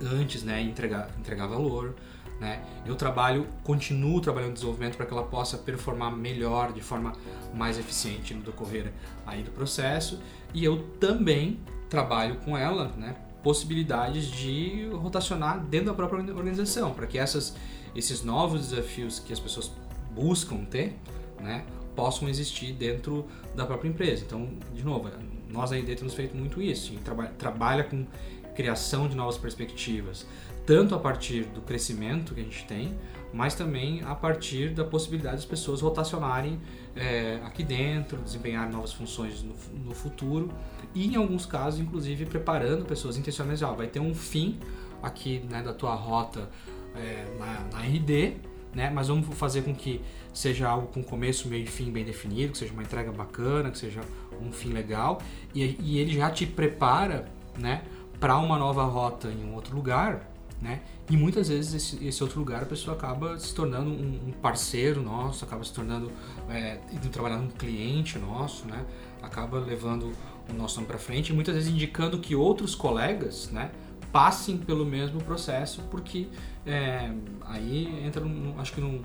[0.00, 1.94] antes, né, entregar, entregar valor.
[2.40, 2.62] Né?
[2.84, 7.12] Eu trabalho, continuo trabalhando em desenvolvimento para que ela possa performar melhor, de forma
[7.54, 8.92] mais eficiente no decorrer
[9.24, 10.20] aí do processo.
[10.52, 17.06] E eu também trabalho com ela, né, possibilidades de rotacionar dentro da própria organização, para
[17.06, 17.54] que essas,
[17.94, 19.70] esses novos desafios que as pessoas
[20.10, 20.96] buscam ter,
[21.40, 24.24] né, possam existir dentro da própria empresa.
[24.26, 25.10] Então, de novo,
[25.48, 28.06] nós aí dentro temos feito muito isso, gente traba trabalha com
[28.54, 30.26] criação de novas perspectivas,
[30.64, 32.96] tanto a partir do crescimento que a gente tem,
[33.32, 36.58] mas também a partir da possibilidade das pessoas rotacionarem
[36.96, 39.54] é, aqui dentro, desempenhar novas funções no,
[39.84, 40.50] no, futuro
[40.94, 43.62] e, em alguns casos, inclusive preparando pessoas intencionais.
[43.62, 44.58] Ah, vai ter um fim
[45.02, 46.48] aqui né, da tua rota
[46.94, 48.36] é, na, na RD,
[48.74, 50.00] né, mas vamos fazer com que
[50.32, 53.78] seja algo com começo, meio e fim bem definido, que seja uma entrega bacana, que
[53.78, 54.00] seja
[54.40, 55.20] um fim legal,
[55.54, 57.26] e, e ele já te prepara,
[57.58, 57.82] né,
[58.18, 60.28] para uma nova rota em um outro lugar,
[60.60, 60.80] né?
[61.10, 65.02] E muitas vezes esse, esse outro lugar a pessoa acaba se tornando um, um parceiro
[65.02, 66.10] nosso, acaba se tornando
[66.48, 68.84] é, indo cliente nosso, né?
[69.20, 70.12] Acaba levando
[70.50, 73.70] o nosso nome para frente muitas vezes indicando que outros colegas, né?
[74.12, 76.28] Passem pelo mesmo processo, porque
[76.64, 79.02] é, aí entra, num, acho que num,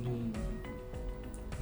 [0.00, 0.32] num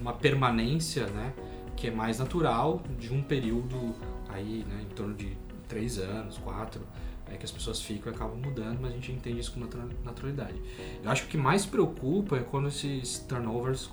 [0.01, 1.33] uma permanência, né,
[1.77, 3.95] que é mais natural de um período
[4.29, 5.37] aí, né, em torno de
[5.69, 6.81] três anos, quatro,
[7.29, 9.61] é que as pessoas ficam e acabam mudando, mas a gente entende isso com
[10.05, 10.55] naturalidade.
[11.03, 13.91] Eu acho que o que mais preocupa é quando esses turnovers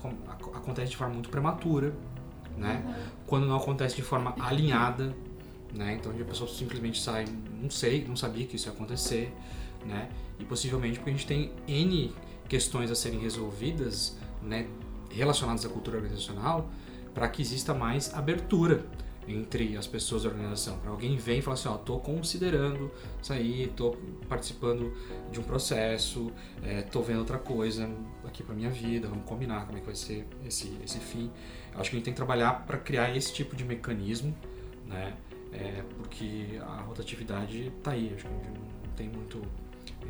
[0.54, 1.92] acontecem de forma muito prematura,
[2.56, 2.82] né?
[2.86, 2.94] Uhum.
[3.26, 5.14] Quando não acontece de forma alinhada,
[5.72, 5.94] né?
[5.94, 7.24] Então a pessoa simplesmente sai,
[7.60, 9.34] não sei, não sabia que isso ia acontecer,
[9.84, 10.08] né?
[10.38, 12.12] E possivelmente porque a gente tem N
[12.48, 14.66] questões a serem resolvidas, né?
[15.14, 16.68] relacionados à cultura organizacional
[17.14, 18.84] para que exista mais abertura
[19.26, 20.76] entre as pessoas da organização.
[20.78, 22.90] Para alguém vem e falar assim, ó, tô considerando
[23.22, 23.96] sair, tô
[24.28, 24.92] participando
[25.30, 26.30] de um processo,
[26.62, 27.88] é, tô vendo outra coisa
[28.26, 31.30] aqui para minha vida, vamos combinar como é que vai ser esse esse fim.
[31.76, 34.34] Acho que a gente tem que trabalhar para criar esse tipo de mecanismo,
[34.86, 35.14] né?
[35.52, 38.12] É, porque a rotatividade tá aí.
[38.14, 39.42] Acho que a gente não tem muito,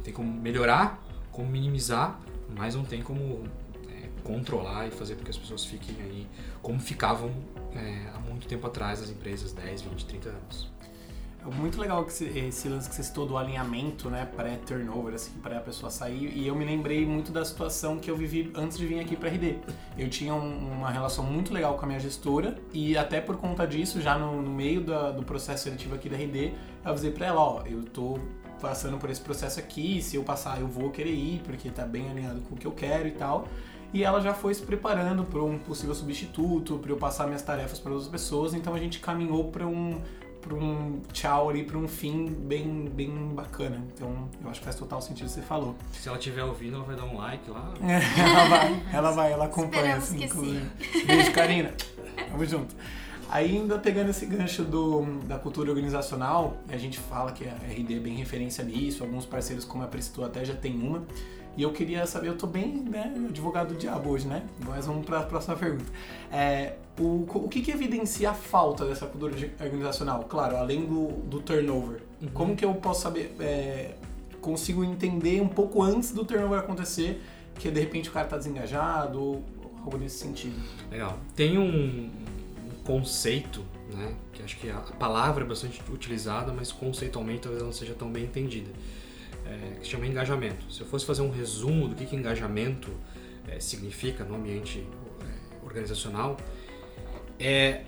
[0.03, 2.18] tem como melhorar, como minimizar,
[2.57, 3.48] mas não tem como
[4.24, 6.27] controlar e fazer com que as pessoas fiquem aí
[6.62, 7.31] como ficavam
[7.74, 10.72] é, há muito tempo atrás as empresas, 10, 20, 30 anos.
[11.52, 15.61] Muito legal esse, esse lance que você citou do alinhamento, né, pré-turnover, assim, para a
[15.61, 16.33] pessoa sair.
[16.35, 19.28] E eu me lembrei muito da situação que eu vivi antes de vir aqui para
[19.28, 19.59] RD.
[19.98, 23.66] Eu tinha um, uma relação muito legal com a minha gestora e até por conta
[23.66, 26.52] disso, já no, no meio da, do processo seletivo aqui da RD,
[26.85, 28.18] eu avisei para ela, ó, eu tô
[28.61, 32.11] passando por esse processo aqui, se eu passar eu vou querer ir, porque tá bem
[32.11, 33.46] alinhado com o que eu quero e tal.
[33.92, 37.78] E ela já foi se preparando para um possível substituto, para eu passar minhas tarefas
[37.78, 40.00] para outras pessoas, então a gente caminhou para um
[40.44, 43.83] para um tchau ali, para um fim bem, bem bacana.
[43.94, 45.74] Então, eu acho que faz total sentido o que você falou.
[45.92, 47.72] Se ela estiver ouvindo, ela vai dar um like lá.
[47.80, 50.70] ela vai, ela vai, ela acompanha, Esperamos assim, inclusive.
[51.07, 51.72] Beijo, Karina.
[52.30, 52.74] Tamo junto.
[53.30, 57.98] Ainda pegando esse gancho do, da cultura organizacional, a gente fala que a RD é
[57.98, 61.04] bem referência nisso, alguns parceiros como a Presto até já tem uma.
[61.57, 64.45] E eu queria saber, eu tô bem, né, advogado do diabo hoje, né?
[64.67, 65.90] Mas vamos para a próxima pergunta.
[66.33, 70.25] É, o, o que, que evidencia a falta dessa cultura organizacional?
[70.25, 72.03] Claro, além do, do turnover.
[72.21, 72.29] Uhum.
[72.29, 73.95] Como que eu posso saber, é,
[74.40, 77.23] consigo entender um pouco antes do turnover acontecer,
[77.57, 79.45] que de repente o cara tá desengajado ou
[79.85, 80.57] algo nesse sentido?
[80.90, 81.19] Legal.
[81.37, 82.11] Tem um,
[82.85, 87.73] conceito, né, que acho que a palavra é bastante utilizada, mas conceitualmente talvez ela não
[87.73, 88.71] seja tão bem entendida
[89.46, 90.72] é, que chama engajamento.
[90.72, 92.90] Se eu fosse fazer um resumo do que, que engajamento
[93.48, 94.87] é, significa no ambiente
[95.22, 96.37] é, organizacional,
[97.38, 97.85] é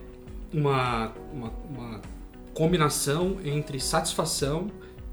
[0.53, 2.01] uma, uma, uma,
[2.55, 4.71] combinação entre satisfação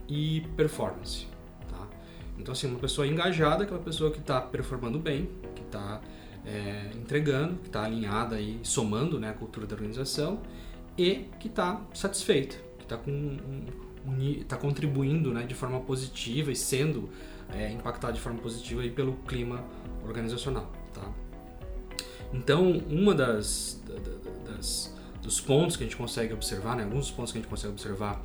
[0.08, 1.28] e performance.
[1.70, 1.88] Tá?
[2.38, 6.00] Então, assim, uma pessoa engajada é aquela pessoa que está performando bem, que está
[6.46, 10.42] é, entregando, que está alinhada e somando né, a cultura da organização
[10.98, 13.66] e que está satisfeita, que está com um,
[14.42, 17.10] está contribuindo né, de forma positiva e sendo
[17.54, 19.64] é, impactado de forma positiva aí pelo clima
[20.06, 20.72] organizacional.
[20.94, 21.10] Tá?
[22.34, 23.82] Então, uma das,
[24.46, 27.50] das, dos pontos que a gente consegue observar, né, alguns dos pontos que a gente
[27.50, 28.22] consegue observar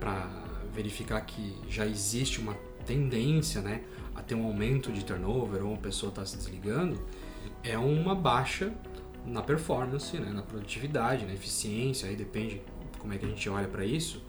[0.00, 0.28] para
[0.74, 2.54] verificar que já existe uma
[2.86, 3.82] tendência né,
[4.14, 7.00] a ter um aumento de turnover ou uma pessoa está se desligando,
[7.62, 8.72] é uma baixa
[9.24, 12.60] na performance, né, na produtividade, na eficiência, aí depende
[12.98, 14.22] como é que a gente olha para isso,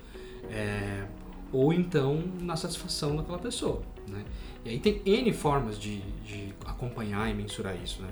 [0.50, 1.06] é,
[1.52, 3.82] ou então na satisfação daquela pessoa.
[4.08, 4.24] Né?
[4.66, 8.02] E aí tem N formas de, de acompanhar e mensurar isso.
[8.02, 8.10] Né?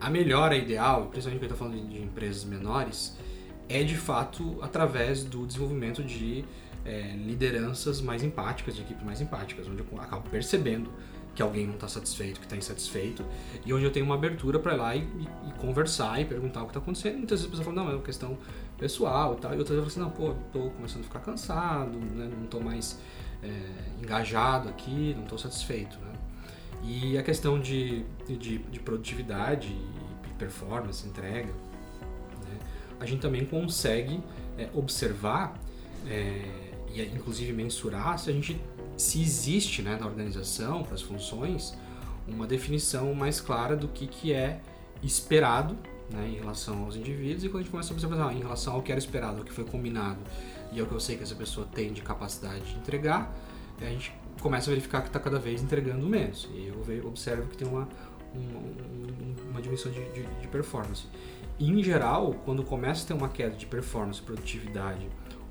[0.00, 3.16] A melhora ideal, principalmente quando está falando de, empresas menores,
[3.68, 6.44] é de fato através do desenvolvimento de
[6.84, 10.90] é, lideranças mais empáticas, de equipes mais empáticas, onde eu acabo percebendo
[11.34, 13.24] que alguém não está satisfeito, que está insatisfeito,
[13.64, 16.64] e onde eu tenho uma abertura para ir lá e, e, conversar e perguntar o
[16.64, 17.18] que está acontecendo.
[17.18, 18.36] Muitas vezes a pessoa fala, não, é uma questão
[18.82, 21.20] pessoal e tal, e outras vezes eu falo assim, não, pô, estou começando a ficar
[21.20, 22.98] cansado, né, não estou mais
[23.40, 23.48] é,
[24.02, 25.96] engajado aqui, não estou satisfeito.
[26.00, 26.12] Né?
[26.82, 32.58] E a questão de, de, de produtividade e performance, entrega, né,
[32.98, 34.20] a gente também consegue
[34.58, 35.56] é, observar
[36.08, 36.44] é,
[36.92, 38.60] e inclusive mensurar se a gente
[38.96, 41.72] se existe né, na organização, para as funções,
[42.26, 44.60] uma definição mais clara do que, que é
[45.04, 45.78] esperado
[46.12, 48.82] né, em relação aos indivíduos e quando a gente começa a observar em relação ao
[48.82, 50.20] que era esperado, ao que foi combinado
[50.72, 53.34] e ao que eu sei que essa pessoa tem de capacidade de entregar,
[53.80, 56.48] a gente começa a verificar que está cada vez entregando menos.
[56.52, 57.88] E eu observo que tem uma,
[58.34, 61.06] uma, uma dimensão de, de, de performance.
[61.58, 65.06] Em geral, quando começa a ter uma queda de performance, produtividade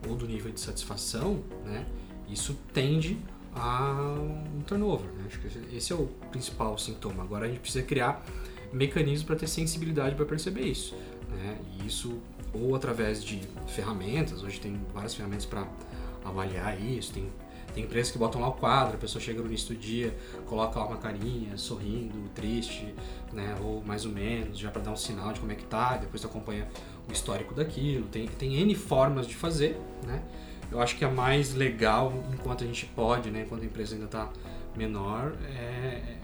[0.08, 1.86] ou do nível de satisfação, né,
[2.28, 3.20] isso tende
[3.54, 4.16] a
[4.56, 5.12] um turnover.
[5.12, 5.26] Né?
[5.28, 7.24] Acho que esse é o principal sintoma.
[7.24, 8.24] Agora a gente precisa criar
[8.72, 10.96] mecanismos para ter sensibilidade para perceber isso.
[11.30, 11.58] Né?
[11.80, 12.20] E isso
[12.54, 15.66] ou através de ferramentas, hoje tem várias ferramentas para
[16.24, 17.30] avaliar isso, tem,
[17.74, 20.78] tem empresas que botam lá o quadro, a pessoa chega no início do dia, coloca
[20.78, 22.94] lá uma carinha, sorrindo, triste,
[23.32, 23.58] né?
[23.62, 26.24] ou mais ou menos, já para dar um sinal de como é que tá, depois
[26.26, 26.68] acompanha
[27.08, 30.22] o histórico daquilo, tem, tem N formas de fazer, né?
[30.70, 34.06] Eu acho que a mais legal, enquanto a gente pode, né, enquanto a empresa ainda
[34.06, 34.30] está
[34.74, 36.21] menor, é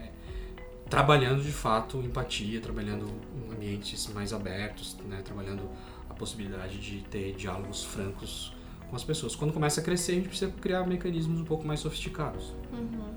[0.88, 3.06] trabalhando de fato empatia, trabalhando
[3.52, 5.68] ambientes mais abertos, né, trabalhando
[6.08, 8.52] a possibilidade de ter diálogos francos
[8.88, 9.36] com as pessoas.
[9.36, 12.54] Quando começa a crescer, a gente precisa criar mecanismos um pouco mais sofisticados.
[12.72, 13.14] Uhum.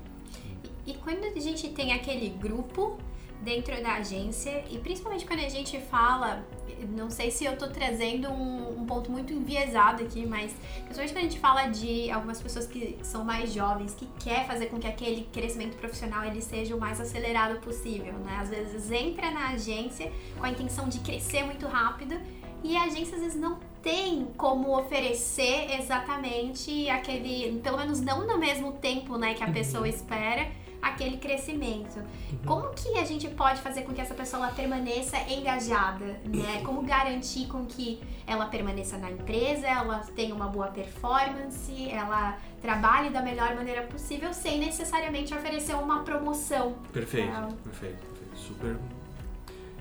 [0.86, 2.98] E, e quando a gente tem aquele grupo
[3.42, 6.46] dentro da agência e principalmente quando a gente fala,
[6.90, 11.18] não sei se eu tô trazendo um, um, ponto muito enviesado aqui, mas principalmente quando
[11.18, 14.88] a gente fala de algumas pessoas que são mais jovens, que quer fazer com que
[14.88, 18.40] aquele crescimento profissional ele seja o mais acelerado possível, né?
[18.42, 22.20] Às vezes entra na agência com a intenção de crescer muito rápido
[22.64, 28.38] e a agência às vezes não tem como oferecer exatamente aquele, pelo menos não no
[28.38, 29.90] mesmo tempo, né, que a pessoa uhum.
[29.90, 30.48] espera
[30.82, 31.98] aquele crescimento.
[31.98, 32.40] Uhum.
[32.46, 36.62] Como que a gente pode fazer com que essa pessoa permaneça engajada, né?
[36.64, 43.10] Como garantir com que ela permaneça na empresa, ela tenha uma boa performance, ela trabalhe
[43.10, 46.74] da melhor maneira possível sem necessariamente oferecer uma promoção.
[46.92, 47.32] Perfeito,
[47.64, 48.38] perfeito, perfeito.
[48.38, 48.78] Super.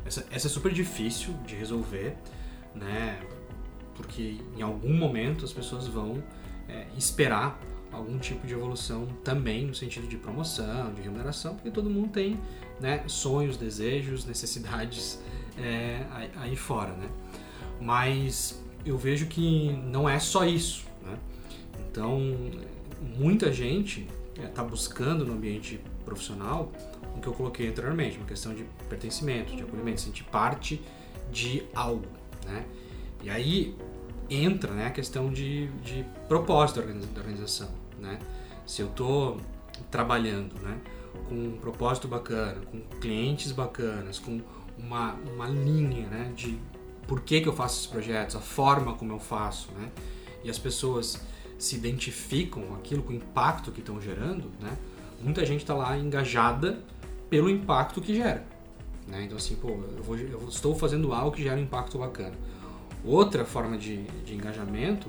[0.05, 2.17] Essa, essa é super difícil de resolver,
[2.75, 3.21] né?
[3.95, 6.23] Porque em algum momento as pessoas vão
[6.69, 7.59] é, esperar
[7.93, 12.39] algum tipo de evolução também no sentido de promoção, de remuneração, porque todo mundo tem
[12.81, 15.21] né, sonhos, desejos, necessidades
[15.59, 16.05] é,
[16.37, 17.09] aí fora, né?
[17.81, 21.19] Mas eu vejo que não é só isso, né?
[21.91, 22.21] Então,
[23.19, 24.07] muita gente
[24.39, 26.73] está é, buscando no ambiente profissional
[27.17, 30.81] o que eu coloquei anteriormente, uma questão de pertencimento, de acolhimento, sentir parte
[31.31, 32.07] de algo,
[32.47, 32.65] né?
[33.23, 33.77] E aí
[34.31, 38.19] entra né, a questão de, de propósito da organização, né?
[38.67, 39.41] Se eu estou
[39.91, 40.79] trabalhando, né,
[41.29, 44.41] com um propósito bacana, com clientes bacanas, com
[44.79, 46.59] uma, uma linha, né, de
[47.07, 49.91] por que, que eu faço esses projetos, a forma como eu faço, né?
[50.45, 51.21] E as pessoas
[51.59, 54.79] se identificam com aquilo, com o impacto que estão gerando, né?
[55.21, 56.79] Muita gente está lá engajada
[57.29, 58.47] pelo impacto que gera.
[59.07, 59.25] Né?
[59.25, 62.37] Então assim, pô, eu, vou, eu, estou fazendo algo que gera um impacto bacana.
[63.05, 65.09] Outra forma de, de engajamento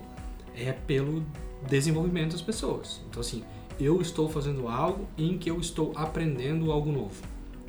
[0.56, 1.26] é pelo
[1.68, 3.02] desenvolvimento das pessoas.
[3.10, 3.44] Então assim,
[3.80, 7.22] eu estou fazendo algo em que eu estou aprendendo algo novo.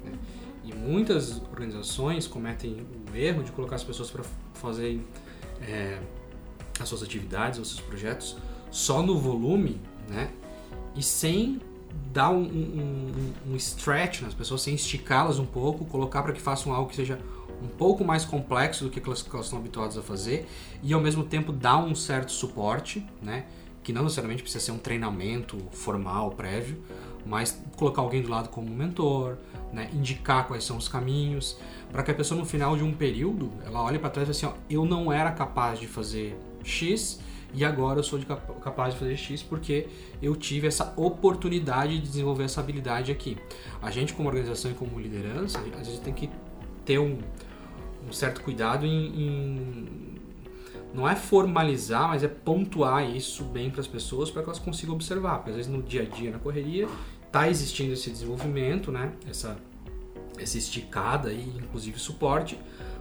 [0.04, 0.12] Né?
[0.64, 5.04] E muitas organizações cometem o erro de colocar as pessoas para fazerem
[5.60, 5.98] é,
[6.78, 8.36] as suas atividades, os seus projetos
[8.70, 10.30] só no volume, né?
[10.94, 11.60] E sem
[12.12, 16.72] dar um, um, um stretch nas pessoas, sem esticá-las um pouco, colocar para que façam
[16.72, 17.18] algo que seja
[17.62, 20.48] um pouco mais complexo do que elas, que elas estão habituadas a fazer
[20.82, 23.44] e ao mesmo tempo dar um certo suporte, né?
[23.82, 26.82] Que não necessariamente precisa ser um treinamento formal, prévio,
[27.26, 29.36] mas colocar alguém do lado como mentor,
[29.72, 29.88] né?
[29.92, 31.58] indicar quais são os caminhos,
[31.90, 34.46] para que a pessoa no final de um período ela olhe para trás e assim,
[34.46, 37.20] ó, eu não era capaz de fazer X,
[37.54, 39.86] e agora eu sou de capaz de fazer X porque
[40.22, 43.36] eu tive essa oportunidade de desenvolver essa habilidade aqui.
[43.80, 46.30] A gente, como organização e como liderança, às vezes tem que
[46.84, 47.18] ter um,
[48.08, 50.02] um certo cuidado em, em,
[50.94, 54.94] não é formalizar, mas é pontuar isso bem para as pessoas para que elas consigam
[54.94, 55.36] observar.
[55.36, 56.88] Porque às vezes no dia a dia, na correria,
[57.26, 59.12] está existindo esse desenvolvimento, né?
[59.28, 59.56] Essa,
[60.38, 62.58] essa esticada e inclusive suporte,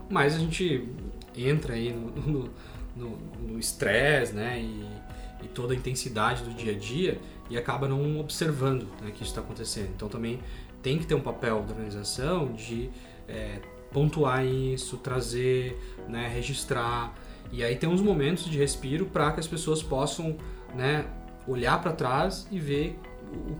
[0.08, 0.88] mas a gente
[1.36, 4.60] entra aí no, estresse, né?
[4.60, 9.22] E, e, toda a intensidade do dia a dia e acaba não observando né, que
[9.22, 9.90] isso está acontecendo.
[9.94, 10.40] Então também
[10.82, 12.90] tem que ter um papel da organização de
[13.28, 13.60] é,
[13.92, 15.78] pontuar isso, trazer,
[16.08, 17.14] né, registrar.
[17.52, 20.36] E aí tem uns momentos de respiro para que as pessoas possam
[20.74, 21.04] né,
[21.46, 22.98] olhar para trás e ver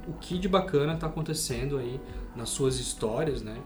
[0.07, 2.01] o, o que de bacana está acontecendo aí
[2.35, 3.57] nas suas histórias, né?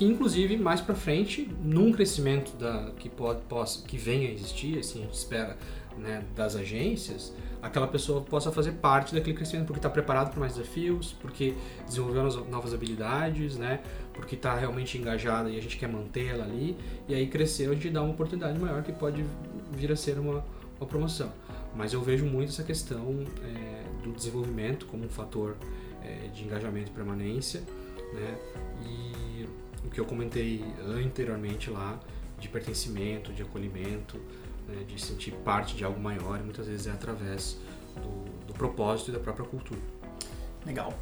[0.00, 4.78] que inclusive mais para frente, num crescimento da, que pode, possa, que venha a existir,
[4.78, 5.58] assim a gente espera,
[5.98, 10.54] né, das agências, aquela pessoa possa fazer parte daquele crescimento porque está preparado para mais
[10.54, 11.54] desafios, porque
[11.84, 13.80] desenvolveu novas habilidades, né,
[14.20, 16.76] porque está realmente engajada e a gente quer mantê-la ali,
[17.08, 19.24] e aí crescer a gente dá uma oportunidade maior que pode
[19.72, 20.44] vir a ser uma,
[20.78, 21.32] uma promoção.
[21.74, 25.56] Mas eu vejo muito essa questão é, do desenvolvimento como um fator
[26.04, 27.62] é, de engajamento e permanência,
[28.12, 28.38] né,
[28.84, 29.48] e
[29.86, 31.98] o que eu comentei anteriormente lá,
[32.38, 34.18] de pertencimento, de acolhimento,
[34.68, 37.58] né, de sentir parte de algo maior, e muitas vezes é através
[37.96, 39.80] do, do propósito e da própria cultura.
[40.66, 40.92] Legal.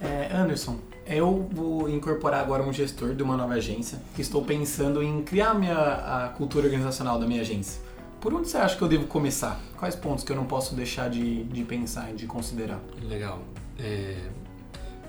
[0.00, 5.02] É, Anderson, eu vou incorporar agora um gestor de uma nova agência que estou pensando
[5.02, 7.80] em criar minha, a cultura organizacional da minha agência.
[8.20, 9.60] Por onde você acha que eu devo começar?
[9.76, 12.80] Quais pontos que eu não posso deixar de, de pensar e de considerar?
[13.02, 13.42] Legal.
[13.78, 14.16] É...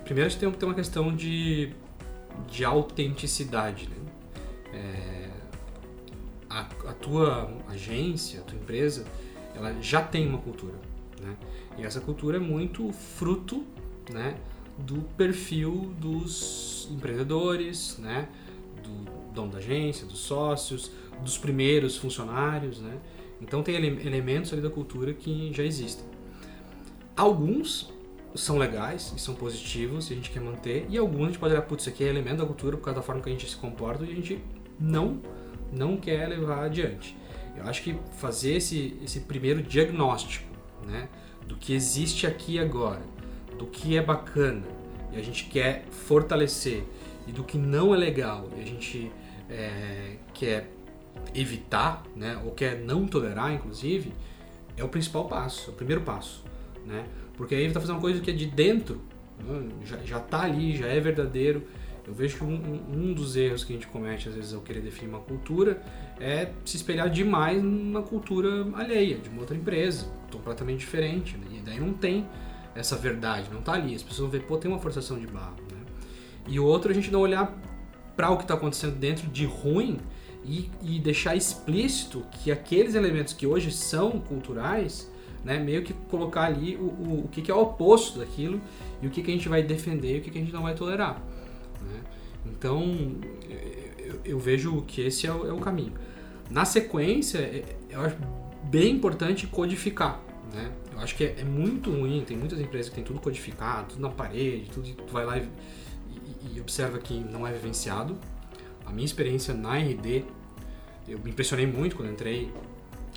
[0.03, 1.73] Primeiro a gente tem, tem uma questão de
[2.49, 3.89] de autenticidade.
[3.89, 3.95] Né?
[4.73, 5.29] É,
[6.49, 9.05] a, a, tua agência, a tua empresa,
[9.55, 10.75] ela já tem uma cultura.
[11.21, 11.35] Né?
[11.77, 13.63] E essa cultura é muito fruto
[14.11, 14.35] né,
[14.77, 18.27] do perfil dos empreendedores, né,
[18.83, 22.79] do dono da agência, dos sócios, dos primeiros funcionários.
[22.79, 22.97] Né?
[23.41, 26.05] Então tem ele elementos ali da cultura que já existem.
[27.15, 27.93] Alguns
[28.35, 31.53] são legais e são positivos e a gente quer manter, e alguns a gente pode
[31.53, 33.49] olhar, putz, isso aqui é elemento da cultura por causa da forma que a gente
[33.49, 34.43] se comporta e a gente
[34.77, 35.21] não,
[35.71, 37.15] não quer levar adiante.
[37.55, 40.45] Eu acho que fazer esse, esse primeiro diagnóstico
[40.85, 41.07] né,
[41.47, 43.01] do que existe aqui agora,
[43.57, 44.63] do que é bacana
[45.11, 46.83] e a gente quer fortalecer
[47.27, 49.11] e do que não é legal e a gente
[49.49, 50.69] é, quer
[51.33, 54.13] evitar, né, ou quer não tolerar, inclusive,
[54.77, 56.43] é o principal passo, é o primeiro passo,
[56.85, 57.05] né?
[57.35, 59.01] Porque aí ele está fazendo uma coisa que é de dentro
[59.39, 59.67] né?
[59.83, 61.63] já, já tá ali, já é verdadeiro.
[62.07, 64.81] Eu vejo que um, um, dos erros que a gente comete às vezes ao querer
[64.81, 65.81] definir uma cultura
[66.19, 71.35] é se espelhar demais numa cultura alheia, de uma outra empresa, completamente diferente.
[71.35, 71.57] Né?
[71.57, 72.27] E daí não tem
[72.75, 73.95] essa verdade, não tá ali.
[73.95, 75.55] As pessoas vão ver, pô, tem uma forçação de barro.
[75.71, 75.77] Né?
[76.47, 77.57] E o outro, a gente não olhar
[78.15, 79.99] para o que está acontecendo dentro de ruim
[80.43, 85.11] e, e, deixar explícito que aqueles elementos que hoje são culturais,
[85.43, 88.61] né, meio que colocar ali o, o, o que, que, é o oposto daquilo
[89.01, 90.61] e o que, que a gente vai defender e o que, que a gente não
[90.61, 91.21] vai tolerar.
[91.81, 91.99] Né?
[92.45, 92.83] Então,
[93.97, 95.93] eu, eu, vejo que esse é o, é o, caminho.
[96.49, 98.17] Na sequência, é, eu acho
[98.63, 100.21] bem importante codificar.
[100.55, 100.71] Né?
[100.93, 104.01] Eu acho que é, é, muito ruim, tem muitas empresas que tem tudo codificado, tudo
[104.01, 108.17] na parede, tudo, tu vai lá e, e, e observa que não é vivenciado.
[108.85, 110.23] A minha experiência na RD,
[111.09, 112.49] eu me impressionei muito quando entrei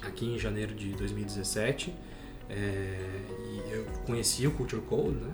[0.03, 1.95] aqui em janeiro de 2017.
[2.51, 2.99] É,
[3.39, 5.32] e eu conheci o Culture Code, né?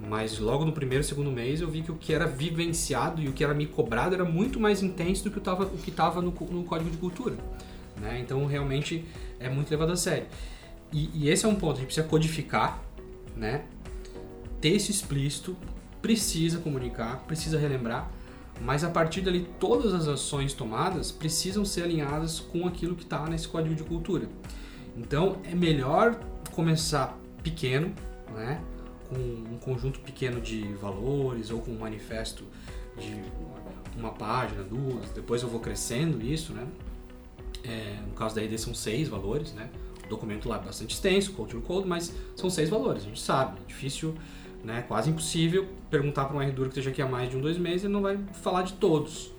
[0.00, 3.32] Mas logo no primeiro, segundo mês eu vi que o que era vivenciado e o
[3.32, 6.64] que era me cobrado era muito mais intenso do que o que estava no, no,
[6.64, 7.36] código de cultura.
[7.96, 8.20] Né?
[8.20, 9.04] Então realmente
[9.40, 10.26] é muito levado a sério.
[10.92, 12.82] E, e, esse é um ponto, a gente precisa codificar,
[13.36, 13.64] né?
[14.60, 15.56] ter isso explícito,
[16.02, 18.10] precisa comunicar, precisa relembrar,
[18.60, 23.24] mas a partir dali todas as ações tomadas precisam ser alinhadas com aquilo que está
[23.26, 24.28] nesse código de cultura.
[24.96, 26.18] Então é melhor
[26.52, 27.94] começar pequeno,
[28.34, 28.60] né?
[29.08, 32.44] com um conjunto pequeno de valores ou com um manifesto
[32.98, 33.22] de
[33.98, 36.66] uma página, duas, depois eu vou crescendo isso, né?
[37.64, 39.68] É, no caso da ID são seis valores, né?
[40.08, 43.58] Documento lá bastante extenso, culture code, mas são seis valores, a gente sabe.
[43.64, 44.14] É difícil,
[44.64, 44.82] né?
[44.88, 47.84] Quase impossível perguntar para um RDUR que esteja aqui há mais de um, dois meses,
[47.84, 49.32] ele não vai falar de todos.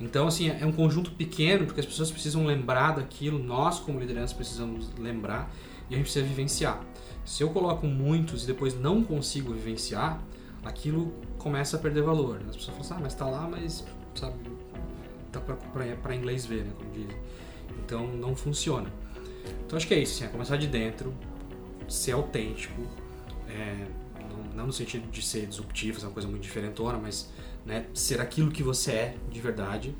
[0.00, 4.34] Então, assim, é um conjunto pequeno, porque as pessoas precisam lembrar daquilo, nós como liderança
[4.34, 5.52] precisamos lembrar
[5.90, 6.82] e a gente precisa vivenciar.
[7.24, 10.18] Se eu coloco muitos e depois não consigo vivenciar,
[10.64, 12.40] aquilo começa a perder valor.
[12.40, 12.46] Né?
[12.48, 14.34] As pessoas falam assim, ah, mas tá lá, mas, sabe,
[15.30, 17.16] tá para inglês ver, né, como dizem.
[17.84, 18.90] Então não funciona.
[19.70, 21.14] Então acho que é isso, assim, é começar de dentro,
[21.88, 22.82] ser autêntico,
[23.48, 23.86] é,
[24.28, 27.30] não, não, no sentido de ser disruptivo, ser uma coisa muito diferentona, mas
[27.64, 29.94] né, ser aquilo que você é de verdade,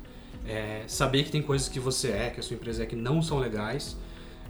[0.45, 3.21] é, saber que tem coisas que você é, que a sua empresa é, que não
[3.21, 3.95] são legais,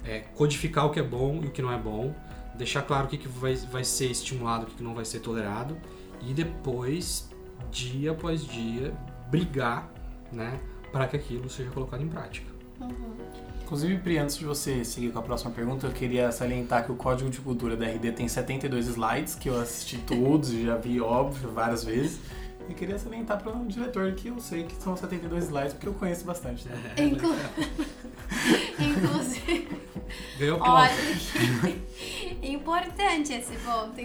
[0.03, 2.15] é, codificar o que é bom e o que não é bom,
[2.55, 5.19] deixar claro o que, que vai, vai ser estimulado, o que, que não vai ser
[5.19, 5.77] tolerado
[6.23, 7.29] e depois,
[7.69, 8.91] dia após dia,
[9.29, 9.87] brigar
[10.31, 10.59] né,
[10.91, 12.49] para que aquilo seja colocado em prática.
[12.79, 13.13] Uhum.
[13.71, 16.95] Inclusive, Pri, antes de você seguir com a próxima pergunta, eu queria salientar que o
[16.95, 20.99] Código de Cultura da RD tem 72 slides, que eu assisti todos e já vi,
[20.99, 22.19] óbvio, várias vezes.
[22.67, 25.93] E queria salientar para o diretor que eu sei que são 72 slides, porque eu
[25.93, 26.67] conheço bastante.
[26.67, 26.95] Né?
[26.97, 27.33] Inclu...
[28.77, 29.69] Inclusive.
[30.37, 30.69] Ganhou ponto.
[30.69, 30.91] Olha,
[32.43, 33.95] importante esse ponto.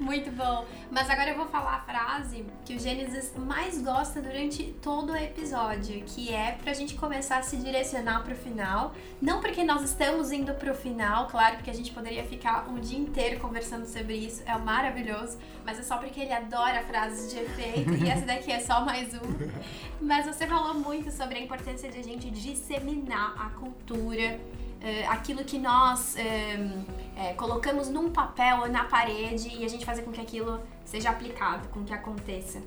[0.00, 0.64] Muito bom.
[0.90, 5.16] Mas agora eu vou falar a frase que o Gênesis mais gosta durante todo o
[5.16, 8.94] episódio, que é pra gente começar a se direcionar pro final.
[9.20, 12.98] Não porque nós estamos indo pro final, claro, porque a gente poderia ficar um dia
[12.98, 17.92] inteiro conversando sobre isso, é maravilhoso, mas é só porque ele adora frases de efeito
[18.02, 19.20] e essa daqui é só mais um.
[20.00, 24.40] Mas você falou muito sobre a importância de a gente disseminar a cultura
[24.80, 30.02] uh, aquilo que nós é, colocamos num papel ou na parede e a gente fazer
[30.02, 32.60] com que aquilo seja aplicado, com que aconteça.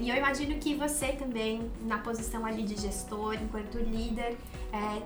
[0.00, 4.36] E eu imagino que você também, na posição ali de gestor, enquanto líder,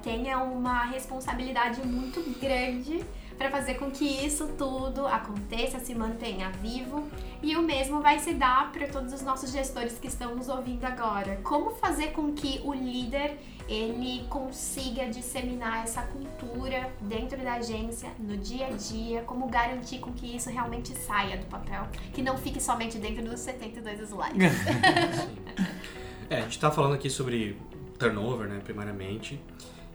[0.03, 3.03] tenha uma responsabilidade muito grande
[3.39, 7.09] para fazer com que isso tudo aconteça, se mantenha vivo.
[7.43, 10.85] E o mesmo vai se dar para todos os nossos gestores que estão nos ouvindo
[10.85, 11.41] agora.
[11.43, 13.39] Como fazer com que o líder
[13.73, 20.13] ele consiga disseminar essa cultura dentro da agência, no dia a dia, como garantir com
[20.13, 24.53] que isso realmente saia do papel, que não fique somente dentro dos 72 slides.
[26.29, 27.57] é, a gente está falando aqui sobre
[27.99, 29.41] turnover, né, primariamente,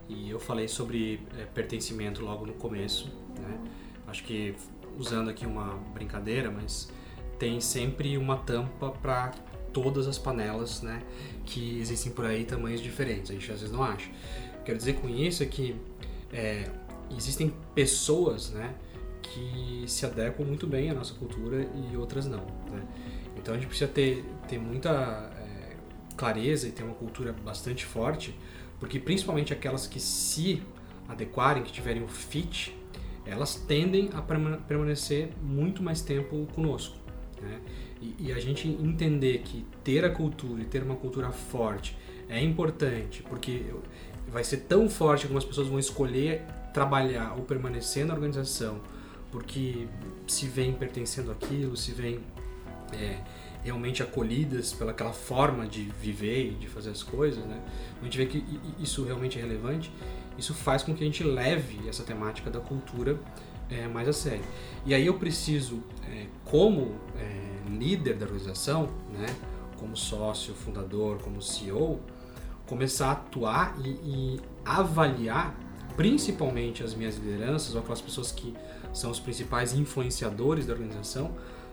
[0.09, 3.59] e eu falei sobre é, pertencimento logo no começo, né?
[4.07, 4.55] Acho que
[4.97, 6.91] usando aqui uma brincadeira, mas
[7.37, 9.31] tem sempre uma tampa para
[9.73, 11.01] todas as panelas, né,
[11.45, 13.31] que existem por aí tamanhos diferentes.
[13.31, 14.09] A gente às vezes não acha.
[14.65, 15.75] Quero dizer com isso é que
[16.31, 16.69] é,
[17.15, 18.73] existem pessoas, né,
[19.21, 22.45] que se adequam muito bem à nossa cultura e outras não.
[22.71, 22.85] Né?
[23.37, 25.75] Então a gente precisa ter, ter muita é,
[26.15, 28.35] clareza e ter uma cultura bastante forte
[28.79, 30.61] porque principalmente aquelas que se
[31.07, 32.75] adequarem, que tiverem o fit,
[33.25, 36.97] elas tendem a permanecer muito mais tempo conosco.
[37.41, 37.59] Né?
[38.01, 41.97] E, e, a gente entender que ter a cultura e ter uma cultura forte
[42.29, 43.65] é importante, porque
[44.27, 46.43] vai ser tão forte que algumas pessoas vão escolher
[46.73, 48.81] trabalhar ou permanecer na organização
[49.31, 49.87] porque
[50.25, 52.19] se veem pertencendo àquilo, se veem
[52.93, 53.17] é,
[53.63, 57.61] realmente acolhidas pelaquela forma de viver e de fazer as coisas, né?
[58.01, 58.43] A gente vê que
[58.79, 59.91] isso realmente é relevante.
[60.37, 63.19] Isso faz com que a gente leve essa temática da cultura
[63.69, 64.43] é, mais a sério.
[64.85, 69.27] E aí eu preciso, é, como é, líder da organização, né,
[69.77, 71.99] como sócio, fundador, como CEO,
[72.65, 75.55] começar a atuar e, e avaliar
[75.95, 78.53] principalmente as minhas lideranças ou aquelas pessoas que
[78.93, 81.31] são os principais influenciadores da organização,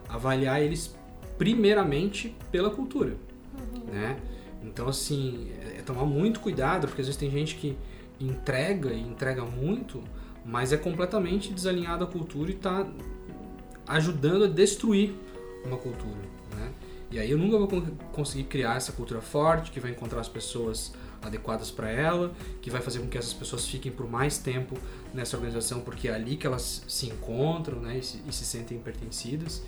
[0.09, 0.95] avaliar eles
[1.37, 3.17] primeiramente pela cultura,
[3.55, 3.85] uhum.
[3.93, 4.17] né?
[4.63, 7.77] Então assim, é, é tomar muito cuidado, porque às vezes tem gente que
[8.21, 10.03] entrega e entrega muito,
[10.45, 12.87] mas é completamente desalinhado à cultura e está
[13.87, 15.15] ajudando a destruir
[15.65, 16.21] uma cultura,
[16.57, 16.73] né?
[17.11, 20.93] E aí eu nunca vou conseguir criar essa cultura forte que vai encontrar as pessoas
[21.23, 24.77] adequadas para ela, que vai fazer com que essas pessoas fiquem por mais tempo
[25.13, 28.79] nessa organização, porque é ali que elas se encontram né, e, se, e se sentem
[28.79, 29.63] pertencidas.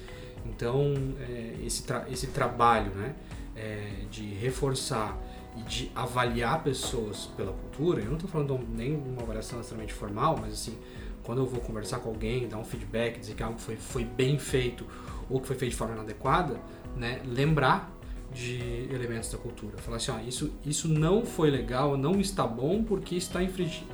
[0.45, 3.15] Então, é, esse, tra esse trabalho né,
[3.55, 5.19] é, de reforçar
[5.57, 10.37] e de avaliar pessoas pela cultura, eu não estou falando nem uma avaliação extremamente formal,
[10.39, 10.77] mas assim,
[11.23, 14.39] quando eu vou conversar com alguém, dar um feedback, dizer que algo foi, foi bem
[14.39, 14.87] feito
[15.29, 16.61] ou que foi feito de forma inadequada,
[16.97, 17.93] né, lembrar
[18.33, 19.79] de elementos da cultura.
[19.79, 23.87] Falar assim, ó, isso, isso não foi legal, não está bom porque está infringindo,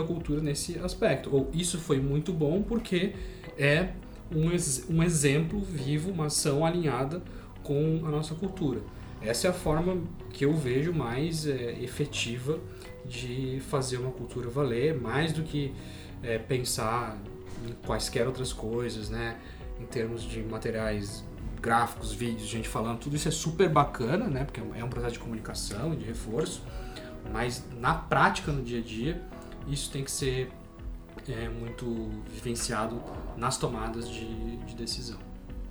[0.00, 1.34] a cultura nesse aspecto.
[1.34, 3.14] Ou isso foi muito bom porque
[3.56, 3.90] é
[4.30, 4.50] um,
[4.94, 7.22] um exemplo vivo, uma ação alinhada
[7.62, 8.80] com a nossa cultura.
[9.20, 10.00] Essa é a forma
[10.32, 12.58] que eu vejo mais é, efetiva
[13.04, 15.74] de fazer uma cultura valer, mais do que
[16.22, 17.18] é, pensar
[17.66, 19.36] em quaisquer outras coisas, né?
[19.80, 21.24] Em termos de materiais
[21.60, 24.44] gráficos, vídeos, gente falando, tudo isso é super bacana, né?
[24.44, 26.62] Porque é um processo de comunicação, de reforço,
[27.32, 29.22] mas na prática, no dia a dia,
[29.66, 30.50] isso tem que ser
[31.28, 33.02] é, muito vivenciado
[33.36, 35.18] nas tomadas de, de decisão.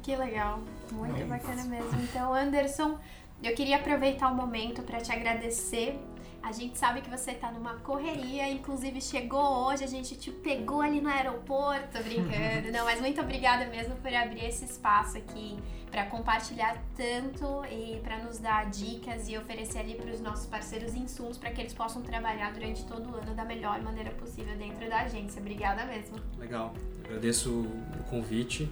[0.01, 1.99] Que legal, muito é bacana mesmo.
[2.01, 2.97] Então, Anderson,
[3.43, 5.99] eu queria aproveitar o momento para te agradecer
[6.41, 10.81] a gente sabe que você tá numa correria, inclusive chegou hoje, a gente te pegou
[10.81, 12.71] ali no aeroporto, brincando.
[12.71, 15.57] Não, mas muito obrigada mesmo por abrir esse espaço aqui
[15.91, 20.93] para compartilhar tanto e para nos dar dicas e oferecer ali para os nossos parceiros
[20.93, 24.87] insumos para que eles possam trabalhar durante todo o ano da melhor maneira possível dentro
[24.89, 25.39] da agência.
[25.39, 26.17] Obrigada mesmo.
[26.37, 26.73] Legal.
[27.05, 28.69] Agradeço o convite.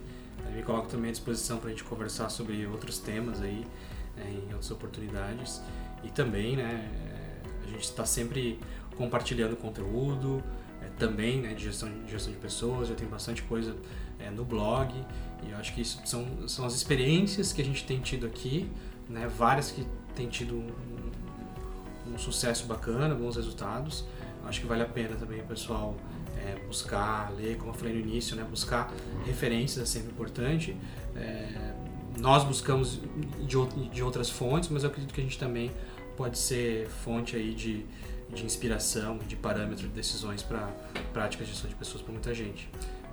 [0.53, 3.66] me coloco também à disposição para a gente conversar sobre outros temas aí,
[4.18, 5.61] é, em outras oportunidades.
[6.03, 6.88] E também, né,
[7.76, 8.60] gente está sempre
[8.98, 10.44] compartilhando conteúdo,
[10.82, 13.76] é, também né, de, gestão, de gestão de pessoas, já tem bastante coisa
[14.20, 14.94] é, no blog,
[15.44, 18.70] e eu acho que isso são, são as experiências que a gente tem tido aqui,
[19.10, 24.06] né, várias que têm tido um, um sucesso bacana, bons resultados.
[24.42, 25.96] Eu acho que vale a pena também o pessoal
[26.38, 28.92] é, buscar, ler, como eu falei no início, né, buscar
[29.26, 30.76] referências é sempre importante.
[31.16, 31.74] É,
[32.18, 33.02] nós buscamos
[33.42, 35.72] de, de outras fontes, mas eu acredito que a gente também
[36.16, 37.86] pode ser fonte aí de,
[38.30, 40.68] de inspiração, de parâmetro de decisões para
[41.13, 42.70] práticas de gestão de pessoas para muita gente.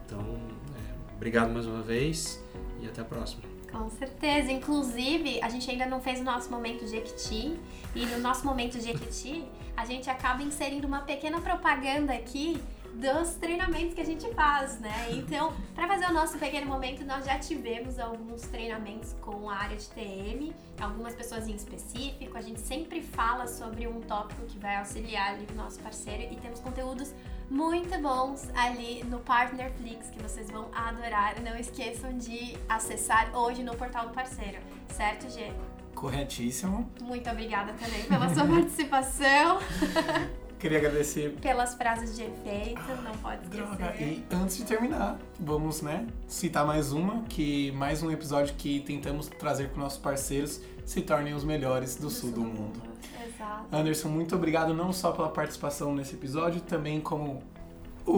[0.07, 2.43] Então, é, obrigado mais uma vez
[2.81, 3.43] e até a próxima.
[3.71, 4.53] Com certeza.
[4.53, 7.59] Inclusive, a gente ainda não fez o nosso momento Jequiti.
[7.95, 9.45] E no nosso momento Jequiti,
[9.77, 12.61] a gente acaba inserindo uma pequena propaganda aqui
[12.95, 15.09] dos treinamentos que a gente faz, né?
[15.11, 19.77] Então, para fazer o nosso pequeno momento, nós já tivemos alguns treinamentos com a área
[19.77, 22.37] de TM, algumas pessoas em específico.
[22.37, 26.37] A gente sempre fala sobre um tópico que vai auxiliar ali o nosso parceiro e
[26.37, 27.15] temos conteúdos
[27.51, 31.41] muito bons ali no Partnerflix que vocês vão adorar.
[31.41, 35.53] Não esqueçam de acessar hoje no portal do parceiro, certo, Gê?
[35.95, 36.91] Corretíssimo.
[37.01, 39.59] Muito obrigada também pela sua participação.
[40.63, 41.35] Queria agradecer.
[41.41, 43.67] Pelas frases de efeito, não pode esquecer.
[43.67, 43.97] Droga.
[44.01, 49.27] E antes de terminar, vamos, né, citar mais uma, que mais um episódio que tentamos
[49.27, 52.81] trazer para nossos parceiros se tornem os melhores do, do sul, sul do mundo.
[53.27, 53.67] Exato.
[53.73, 57.43] Anderson, muito obrigado não só pela participação nesse episódio, também como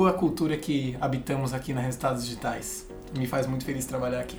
[0.07, 2.87] a cultura que habitamos aqui na Resultados Digitais.
[3.17, 4.37] Me faz muito feliz trabalhar aqui.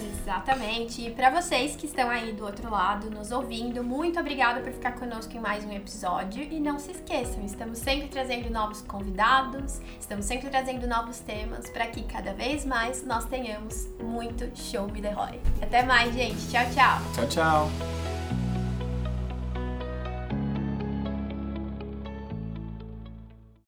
[0.00, 1.06] Exatamente.
[1.06, 4.92] E para vocês que estão aí do outro lado nos ouvindo, muito obrigada por ficar
[4.92, 6.42] conosco em mais um episódio.
[6.42, 11.86] E não se esqueçam, estamos sempre trazendo novos convidados, estamos sempre trazendo novos temas para
[11.86, 15.40] que cada vez mais nós tenhamos muito show me the Roy.
[15.60, 16.48] Até mais, gente.
[16.50, 17.00] Tchau, tchau.
[17.14, 18.13] Tchau, tchau.